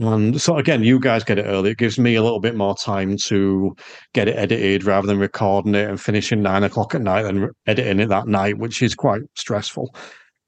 And 0.01 0.41
so 0.41 0.57
again, 0.57 0.85
you 0.85 1.01
guys 1.01 1.25
get 1.25 1.39
it 1.39 1.47
early. 1.47 1.71
It 1.71 1.79
gives 1.79 1.99
me 1.99 2.15
a 2.15 2.23
little 2.23 2.39
bit 2.39 2.55
more 2.55 2.77
time 2.77 3.17
to 3.25 3.75
get 4.15 4.29
it 4.29 4.37
edited 4.37 4.85
rather 4.85 5.09
than 5.09 5.19
recording 5.19 5.75
it 5.75 5.89
and 5.89 6.01
finishing 6.01 6.41
nine 6.41 6.63
o'clock 6.63 6.95
at 6.95 7.03
night 7.03 7.25
and 7.25 7.51
editing 7.67 7.99
it 7.99 8.09
that 8.09 8.29
night, 8.29 8.59
which 8.59 8.81
is 8.81 8.95
quite 8.95 9.23
stressful. 9.35 9.93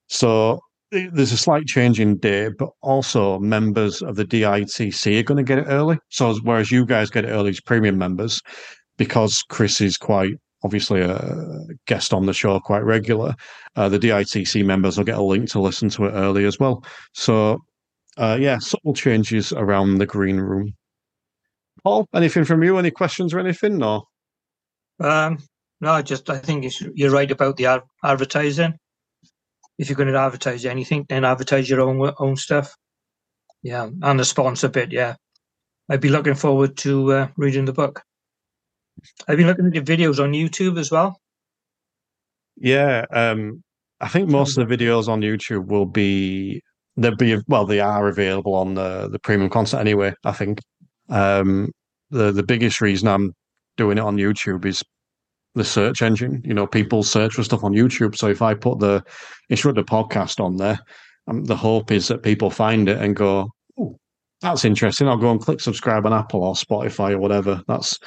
So 0.08 0.60
there's 0.90 1.32
a 1.32 1.36
slight 1.36 1.66
change 1.66 2.00
in 2.00 2.16
date, 2.18 2.54
but 2.58 2.70
also 2.82 3.38
members 3.38 4.02
of 4.02 4.16
the 4.16 4.24
DITC 4.24 5.20
are 5.20 5.22
going 5.22 5.44
to 5.44 5.48
get 5.48 5.58
it 5.58 5.70
early. 5.70 5.98
So 6.08 6.34
whereas 6.42 6.70
you 6.70 6.84
guys 6.84 7.10
get 7.10 7.24
it 7.24 7.28
early 7.28 7.50
as 7.50 7.60
premium 7.60 7.98
members, 7.98 8.40
because 8.96 9.42
Chris 9.48 9.80
is 9.80 9.96
quite 9.96 10.34
obviously 10.62 11.00
a 11.00 11.18
guest 11.86 12.12
on 12.12 12.26
the 12.26 12.34
show 12.34 12.58
quite 12.60 12.84
regular, 12.84 13.34
uh, 13.76 13.88
the 13.88 13.98
DITC 13.98 14.64
members 14.64 14.98
will 14.98 15.04
get 15.04 15.18
a 15.18 15.22
link 15.22 15.48
to 15.50 15.60
listen 15.60 15.88
to 15.90 16.06
it 16.06 16.12
early 16.12 16.44
as 16.44 16.58
well. 16.58 16.84
So 17.14 17.58
uh, 18.18 18.36
yeah, 18.40 18.58
subtle 18.58 18.94
changes 18.94 19.52
around 19.52 19.98
the 19.98 20.06
green 20.06 20.38
room. 20.38 20.74
Paul, 21.82 22.06
anything 22.14 22.44
from 22.44 22.62
you? 22.62 22.76
Any 22.76 22.90
questions 22.90 23.32
or 23.32 23.38
anything? 23.38 23.78
No. 23.78 24.04
Um, 24.98 25.38
no, 25.80 25.92
I 25.92 26.02
just 26.02 26.28
I 26.28 26.36
think 26.36 26.70
you're 26.94 27.10
right 27.10 27.30
about 27.30 27.56
the 27.56 27.66
ad- 27.66 27.82
advertising. 28.04 28.74
If 29.80 29.88
you're 29.88 29.96
going 29.96 30.12
to 30.12 30.18
advertise 30.18 30.66
anything, 30.66 31.06
then 31.08 31.24
advertise 31.24 31.70
your 31.70 31.80
own 31.80 32.12
own 32.18 32.36
stuff. 32.36 32.76
Yeah, 33.62 33.88
and 34.02 34.20
the 34.20 34.26
sponsor 34.26 34.68
bit. 34.68 34.92
Yeah, 34.92 35.14
I'd 35.88 36.02
be 36.02 36.10
looking 36.10 36.34
forward 36.34 36.76
to 36.78 37.12
uh, 37.12 37.28
reading 37.38 37.64
the 37.64 37.72
book. 37.72 38.02
I've 39.26 39.38
been 39.38 39.46
looking 39.46 39.66
at 39.66 39.72
the 39.72 39.80
videos 39.80 40.22
on 40.22 40.32
YouTube 40.32 40.78
as 40.78 40.90
well. 40.90 41.18
Yeah, 42.56 43.06
um, 43.10 43.62
I 44.02 44.08
think 44.08 44.28
most 44.28 44.58
of 44.58 44.68
the 44.68 44.76
videos 44.76 45.08
on 45.08 45.22
YouTube 45.22 45.68
will 45.68 45.86
be 45.86 46.60
they'll 46.98 47.16
be 47.16 47.38
well, 47.48 47.64
they 47.64 47.80
are 47.80 48.06
available 48.06 48.54
on 48.54 48.74
the 48.74 49.08
the 49.08 49.18
premium 49.18 49.48
content 49.48 49.80
anyway. 49.80 50.12
I 50.24 50.32
think 50.32 50.60
um, 51.08 51.70
the 52.10 52.32
the 52.32 52.42
biggest 52.42 52.82
reason 52.82 53.08
I'm 53.08 53.32
doing 53.78 53.96
it 53.96 54.02
on 54.02 54.18
YouTube 54.18 54.66
is 54.66 54.82
the 55.54 55.64
search 55.64 56.02
engine. 56.02 56.42
You 56.44 56.54
know, 56.54 56.66
people 56.66 57.02
search 57.02 57.34
for 57.34 57.44
stuff 57.44 57.64
on 57.64 57.72
YouTube. 57.72 58.16
So 58.16 58.28
if 58.28 58.42
I 58.42 58.54
put 58.54 58.78
the 58.78 59.02
instructor 59.48 59.82
podcast 59.82 60.42
on 60.42 60.56
there, 60.56 60.78
um, 61.26 61.44
the 61.44 61.56
hope 61.56 61.90
is 61.90 62.08
that 62.08 62.22
people 62.22 62.50
find 62.50 62.88
it 62.88 62.98
and 62.98 63.16
go, 63.16 63.50
"Oh, 63.78 63.98
that's 64.40 64.64
interesting." 64.64 65.08
I'll 65.08 65.16
go 65.16 65.30
and 65.30 65.40
click 65.40 65.60
subscribe 65.60 66.06
on 66.06 66.12
Apple 66.12 66.44
or 66.44 66.54
Spotify 66.54 67.12
or 67.12 67.18
whatever. 67.18 67.62
That's 67.68 67.98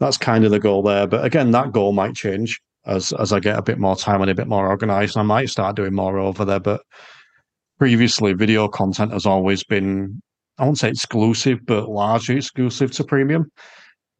that's 0.00 0.16
kind 0.16 0.44
of 0.44 0.50
the 0.50 0.60
goal 0.60 0.82
there. 0.82 1.06
But 1.06 1.24
again, 1.24 1.50
that 1.52 1.72
goal 1.72 1.92
might 1.92 2.14
change 2.14 2.60
as 2.86 3.12
as 3.12 3.32
I 3.32 3.40
get 3.40 3.58
a 3.58 3.62
bit 3.62 3.78
more 3.78 3.96
time 3.96 4.22
and 4.22 4.30
a 4.30 4.34
bit 4.34 4.48
more 4.48 4.68
organized. 4.68 5.16
I 5.16 5.22
might 5.22 5.50
start 5.50 5.76
doing 5.76 5.94
more 5.94 6.18
over 6.18 6.44
there. 6.44 6.60
But 6.60 6.82
previously, 7.78 8.32
video 8.32 8.68
content 8.68 9.12
has 9.12 9.26
always 9.26 9.64
been 9.64 10.20
I 10.58 10.64
won't 10.64 10.78
say 10.78 10.90
exclusive, 10.90 11.60
but 11.66 11.88
largely 11.88 12.36
exclusive 12.36 12.90
to 12.92 13.04
premium. 13.04 13.50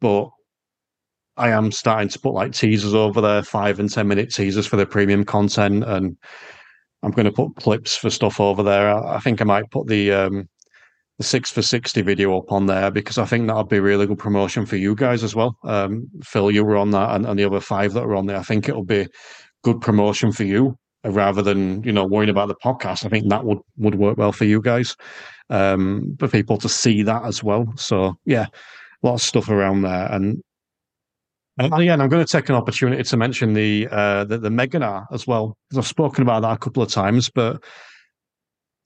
But 0.01 0.31
I 1.38 1.51
am 1.51 1.72
starting 1.72 2.09
to 2.09 2.18
put 2.18 2.35
like 2.35 2.53
teasers 2.53 2.94
over 2.94 3.20
there, 3.20 3.42
five 3.42 3.79
and 3.79 3.90
ten 3.90 4.09
minute 4.09 4.35
teasers 4.35 4.66
for 4.66 4.77
the 4.77 4.87
premium 4.87 5.24
content, 5.24 5.85
and 5.85 6.16
I'm 7.03 7.12
going 7.12 7.27
to 7.27 7.33
put 7.33 7.55
clips 7.57 7.96
for 7.96 8.11
stuff 8.11 8.40
over 8.40 8.62
there. 8.62 8.94
I, 8.94 9.20
think 9.20 9.40
I 9.40 9.44
might 9.44 9.70
put 9.70 9.87
the 9.87 10.12
um, 10.12 10.48
the 11.18 11.24
six 11.24 11.51
for 11.51 11.62
sixty 11.62 12.03
video 12.03 12.37
up 12.37 12.51
on 12.51 12.66
there 12.66 12.90
because 12.90 13.18
I 13.18 13.24
think 13.24 13.46
that'll 13.46 13.64
be 13.64 13.81
really 13.81 14.07
good 14.07 14.18
promotion 14.18 14.66
for 14.66 14.77
you 14.77 14.94
guys 14.94 15.22
as 15.22 15.35
well. 15.35 15.57
Um, 15.64 16.09
Phil, 16.24 16.51
you 16.51 16.64
were 16.64 16.77
on 16.77 16.90
that, 16.90 17.14
and, 17.14 17.27
and 17.27 17.38
the 17.38 17.44
other 17.44 17.61
five 17.61 17.92
that 17.94 18.07
were 18.07 18.16
on 18.16 18.27
there. 18.27 18.37
I 18.37 18.42
think 18.42 18.68
it'll 18.68 18.85
be 18.85 19.07
good 19.62 19.81
promotion 19.81 20.33
for 20.33 20.44
you 20.44 20.77
uh, 21.05 21.11
rather 21.11 21.42
than 21.42 21.83
you 21.85 21.92
know 21.92 22.05
worrying 22.05 22.31
about 22.31 22.48
the 22.48 22.57
podcast. 22.57 23.07
I 23.07 23.09
think 23.09 23.29
that 23.29 23.44
would 23.44 23.59
would 23.77 23.94
work 23.94 24.18
well 24.18 24.33
for 24.33 24.44
you 24.44 24.61
guys, 24.61 24.96
um, 25.51 26.16
for 26.18 26.27
people 26.27 26.59
to 26.59 26.68
see 26.68 27.03
that 27.05 27.24
as 27.24 27.44
well. 27.44 27.72
So 27.77 28.14
yeah, 28.24 28.46
lots 29.03 29.22
of 29.22 29.29
stuff 29.29 29.48
around 29.48 29.83
there, 29.83 30.11
and 30.11 30.42
and 31.59 31.75
again, 31.75 32.01
I'm 32.01 32.09
going 32.09 32.25
to 32.25 32.31
take 32.31 32.49
an 32.49 32.55
opportunity 32.55 33.03
to 33.03 33.16
mention 33.16 33.53
the 33.53 33.88
uh, 33.90 34.25
the, 34.25 34.38
the 34.38 34.49
Meginar 34.49 35.07
as 35.12 35.27
well 35.27 35.57
I've 35.77 35.87
spoken 35.87 36.23
about 36.23 36.42
that 36.42 36.53
a 36.53 36.59
couple 36.59 36.83
of 36.83 36.90
times. 36.90 37.31
But 37.31 37.62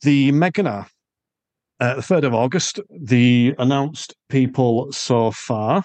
the 0.03 0.33
Meginar, 0.33 0.87
uh, 1.81 1.97
the 1.97 2.03
third 2.03 2.25
of 2.25 2.35
August, 2.35 2.81
the 2.91 3.55
announced 3.59 4.15
people 4.29 4.91
so 4.93 5.31
far: 5.31 5.85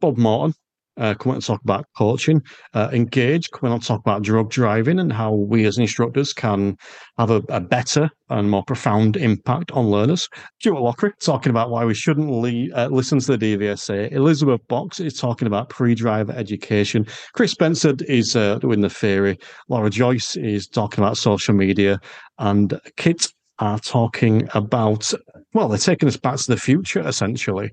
Bob 0.00 0.18
Morton, 0.18 0.54
uh, 0.98 1.14
coming 1.14 1.36
on 1.36 1.40
to 1.40 1.46
talk 1.46 1.60
about 1.62 1.86
coaching. 1.96 2.42
Uh, 2.74 2.88
Engage, 2.92 3.50
coming 3.50 3.72
on 3.72 3.80
to 3.80 3.86
talk 3.86 4.00
about 4.00 4.22
drug 4.22 4.50
driving 4.50 4.98
and 4.98 5.12
how 5.12 5.32
we 5.32 5.64
as 5.66 5.78
instructors 5.78 6.32
can 6.32 6.76
have 7.18 7.30
a, 7.30 7.42
a 7.48 7.60
better 7.60 8.10
and 8.28 8.50
more 8.50 8.62
profound 8.64 9.16
impact 9.16 9.70
on 9.72 9.90
learners. 9.90 10.28
Stuart 10.60 10.80
Lockery 10.80 11.12
talking 11.20 11.50
about 11.50 11.70
why 11.70 11.84
we 11.84 11.94
shouldn't 11.94 12.30
le- 12.30 12.74
uh, 12.74 12.88
listen 12.88 13.18
to 13.20 13.36
the 13.36 13.56
DVSA. 13.56 14.12
Elizabeth 14.12 14.60
Box 14.68 15.00
is 15.00 15.18
talking 15.18 15.46
about 15.46 15.68
pre-driver 15.68 16.32
education. 16.32 17.06
Chris 17.34 17.52
Spencer 17.52 17.94
is 18.08 18.36
uh, 18.36 18.58
doing 18.58 18.80
the 18.80 18.90
theory. 18.90 19.38
Laura 19.68 19.90
Joyce 19.90 20.36
is 20.36 20.66
talking 20.66 21.02
about 21.02 21.16
social 21.16 21.54
media. 21.54 21.98
And 22.38 22.78
Kit 22.96 23.26
are 23.58 23.78
talking 23.78 24.48
about, 24.54 25.12
well, 25.52 25.68
they're 25.68 25.78
taking 25.78 26.08
us 26.08 26.16
back 26.16 26.36
to 26.36 26.46
the 26.46 26.56
future, 26.56 27.06
essentially. 27.06 27.70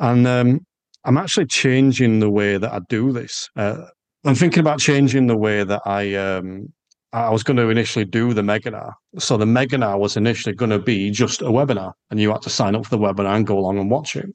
And 0.00 0.26
um, 0.26 0.66
I'm 1.04 1.16
actually 1.16 1.46
changing 1.46 2.20
the 2.20 2.30
way 2.30 2.58
that 2.58 2.72
I 2.72 2.80
do 2.88 3.12
this. 3.12 3.48
Uh, 3.56 3.84
I'm 4.24 4.34
thinking 4.34 4.60
about 4.60 4.80
changing 4.80 5.26
the 5.26 5.36
way 5.36 5.64
that 5.64 5.82
I 5.86 6.14
um, 6.14 6.72
I 7.12 7.30
was 7.30 7.42
going 7.42 7.56
to 7.56 7.70
initially 7.70 8.04
do 8.04 8.34
the 8.34 8.42
Meginar. 8.42 8.92
So 9.18 9.36
the 9.36 9.46
Meginar 9.46 9.98
was 9.98 10.16
initially 10.16 10.54
going 10.54 10.70
to 10.70 10.78
be 10.78 11.10
just 11.10 11.40
a 11.40 11.46
webinar, 11.46 11.92
and 12.10 12.20
you 12.20 12.30
had 12.30 12.42
to 12.42 12.50
sign 12.50 12.74
up 12.74 12.84
for 12.84 12.90
the 12.90 12.98
webinar 12.98 13.36
and 13.36 13.46
go 13.46 13.58
along 13.58 13.78
and 13.78 13.90
watch 13.90 14.16
it. 14.16 14.26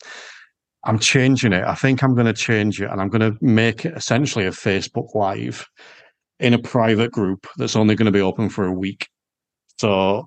I'm 0.85 0.99
changing 0.99 1.53
it. 1.53 1.63
I 1.63 1.75
think 1.75 2.03
I'm 2.03 2.15
going 2.15 2.27
to 2.27 2.33
change 2.33 2.81
it, 2.81 2.89
and 2.89 2.99
I'm 2.99 3.09
going 3.09 3.31
to 3.31 3.37
make 3.41 3.85
it 3.85 3.95
essentially 3.95 4.45
a 4.45 4.51
Facebook 4.51 5.13
Live 5.13 5.65
in 6.39 6.53
a 6.53 6.59
private 6.59 7.11
group 7.11 7.47
that's 7.57 7.75
only 7.75 7.95
going 7.95 8.07
to 8.07 8.11
be 8.11 8.21
open 8.21 8.49
for 8.49 8.65
a 8.65 8.73
week. 8.73 9.07
So 9.79 10.25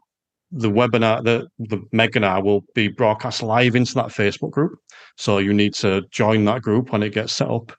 the 0.53 0.71
webinar, 0.71 1.25
the 1.25 1.47
the 1.59 1.79
Meginar 1.93 2.43
will 2.43 2.65
be 2.75 2.89
broadcast 2.89 3.43
live 3.43 3.75
into 3.75 3.95
that 3.95 4.07
Facebook 4.07 4.51
group. 4.51 4.79
So 5.17 5.39
you 5.39 5.53
need 5.53 5.75
to 5.75 6.03
join 6.11 6.45
that 6.45 6.63
group 6.63 6.93
when 6.93 7.03
it 7.03 7.15
gets 7.15 7.33
set 7.33 7.49
up. 7.49 7.73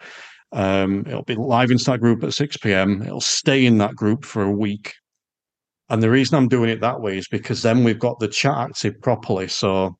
Um, 0.51 1.03
it'll 1.07 1.23
be 1.23 1.35
live 1.35 1.71
into 1.71 1.85
that 1.85 1.99
group 1.99 2.23
at 2.23 2.33
6 2.33 2.57
p.m. 2.57 3.01
It'll 3.01 3.21
stay 3.21 3.65
in 3.65 3.77
that 3.79 3.95
group 3.95 4.25
for 4.25 4.43
a 4.43 4.51
week. 4.51 4.93
And 5.89 6.03
the 6.03 6.09
reason 6.09 6.37
I'm 6.37 6.47
doing 6.47 6.69
it 6.69 6.81
that 6.81 7.01
way 7.01 7.17
is 7.17 7.27
because 7.27 7.61
then 7.61 7.83
we've 7.83 7.99
got 7.99 8.19
the 8.19 8.27
chat 8.27 8.57
active 8.57 8.99
properly. 9.01 9.47
So, 9.47 9.97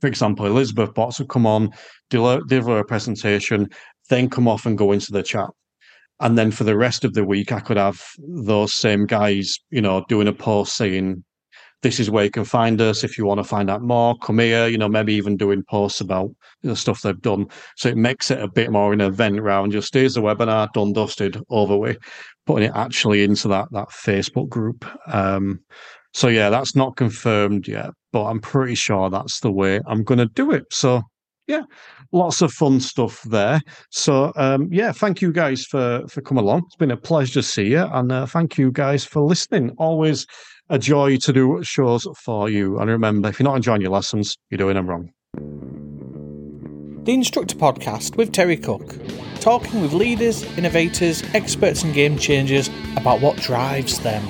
for 0.00 0.06
example, 0.06 0.46
Elizabeth 0.46 0.92
Box 0.94 1.18
will 1.18 1.26
come 1.26 1.46
on, 1.46 1.70
deliver 2.10 2.78
a 2.78 2.84
presentation, 2.84 3.68
then 4.10 4.28
come 4.28 4.48
off 4.48 4.66
and 4.66 4.76
go 4.76 4.92
into 4.92 5.12
the 5.12 5.22
chat. 5.22 5.48
And 6.20 6.36
then 6.36 6.50
for 6.50 6.64
the 6.64 6.76
rest 6.76 7.04
of 7.04 7.14
the 7.14 7.24
week, 7.24 7.52
I 7.52 7.60
could 7.60 7.76
have 7.76 8.02
those 8.18 8.74
same 8.74 9.06
guys, 9.06 9.56
you 9.70 9.80
know, 9.80 10.04
doing 10.08 10.28
a 10.28 10.32
post 10.32 10.76
saying, 10.76 11.24
this 11.82 12.00
is 12.00 12.10
where 12.10 12.24
you 12.24 12.30
can 12.30 12.44
find 12.44 12.80
us 12.80 13.04
if 13.04 13.16
you 13.16 13.24
want 13.24 13.38
to 13.38 13.44
find 13.44 13.70
out 13.70 13.82
more. 13.82 14.16
Come 14.18 14.40
here, 14.40 14.66
you 14.66 14.78
know, 14.78 14.88
maybe 14.88 15.14
even 15.14 15.36
doing 15.36 15.62
posts 15.62 16.00
about 16.00 16.30
the 16.62 16.74
stuff 16.74 17.02
they've 17.02 17.20
done. 17.20 17.46
So 17.76 17.88
it 17.88 17.96
makes 17.96 18.30
it 18.30 18.40
a 18.40 18.48
bit 18.48 18.70
more 18.70 18.92
an 18.92 19.00
event 19.00 19.40
round. 19.40 19.72
Just 19.72 19.94
here's 19.94 20.14
the 20.14 20.20
webinar, 20.20 20.72
done, 20.72 20.92
dusted, 20.92 21.40
over 21.50 21.76
with, 21.76 21.98
putting 22.46 22.68
it 22.68 22.74
actually 22.74 23.22
into 23.22 23.48
that 23.48 23.68
that 23.72 23.90
Facebook 23.90 24.48
group. 24.48 24.84
Um, 25.06 25.60
so 26.14 26.28
yeah, 26.28 26.50
that's 26.50 26.74
not 26.74 26.96
confirmed 26.96 27.68
yet, 27.68 27.90
but 28.12 28.24
I'm 28.24 28.40
pretty 28.40 28.74
sure 28.74 29.08
that's 29.10 29.40
the 29.40 29.52
way 29.52 29.80
I'm 29.86 30.02
going 30.02 30.18
to 30.18 30.26
do 30.26 30.50
it. 30.50 30.64
So 30.72 31.02
yeah, 31.46 31.62
lots 32.12 32.42
of 32.42 32.52
fun 32.52 32.80
stuff 32.80 33.22
there. 33.22 33.60
So 33.90 34.32
um, 34.36 34.68
yeah, 34.70 34.92
thank 34.92 35.22
you 35.22 35.32
guys 35.32 35.64
for 35.64 36.02
for 36.08 36.22
coming 36.22 36.44
along. 36.44 36.62
It's 36.66 36.76
been 36.76 36.90
a 36.90 36.96
pleasure 36.96 37.34
to 37.34 37.42
see 37.42 37.68
you, 37.68 37.84
and 37.84 38.10
uh, 38.10 38.26
thank 38.26 38.58
you 38.58 38.72
guys 38.72 39.04
for 39.04 39.22
listening. 39.22 39.70
Always 39.78 40.26
a 40.70 40.78
joy 40.78 41.16
to 41.18 41.32
do 41.32 41.62
shows 41.62 42.06
for 42.16 42.48
you. 42.48 42.78
And 42.78 42.90
remember, 42.90 43.28
if 43.28 43.38
you're 43.38 43.44
not 43.44 43.56
enjoying 43.56 43.80
your 43.80 43.90
lessons, 43.90 44.36
you're 44.50 44.58
doing 44.58 44.74
them 44.74 44.86
wrong. 44.86 45.12
The 47.04 47.14
Instructor 47.14 47.56
Podcast 47.56 48.16
with 48.16 48.32
Terry 48.32 48.56
Cook, 48.56 48.96
talking 49.40 49.80
with 49.80 49.94
leaders, 49.94 50.42
innovators, 50.58 51.22
experts, 51.34 51.82
and 51.82 51.94
game 51.94 52.18
changers 52.18 52.68
about 52.96 53.20
what 53.20 53.36
drives 53.38 54.00
them. 54.00 54.22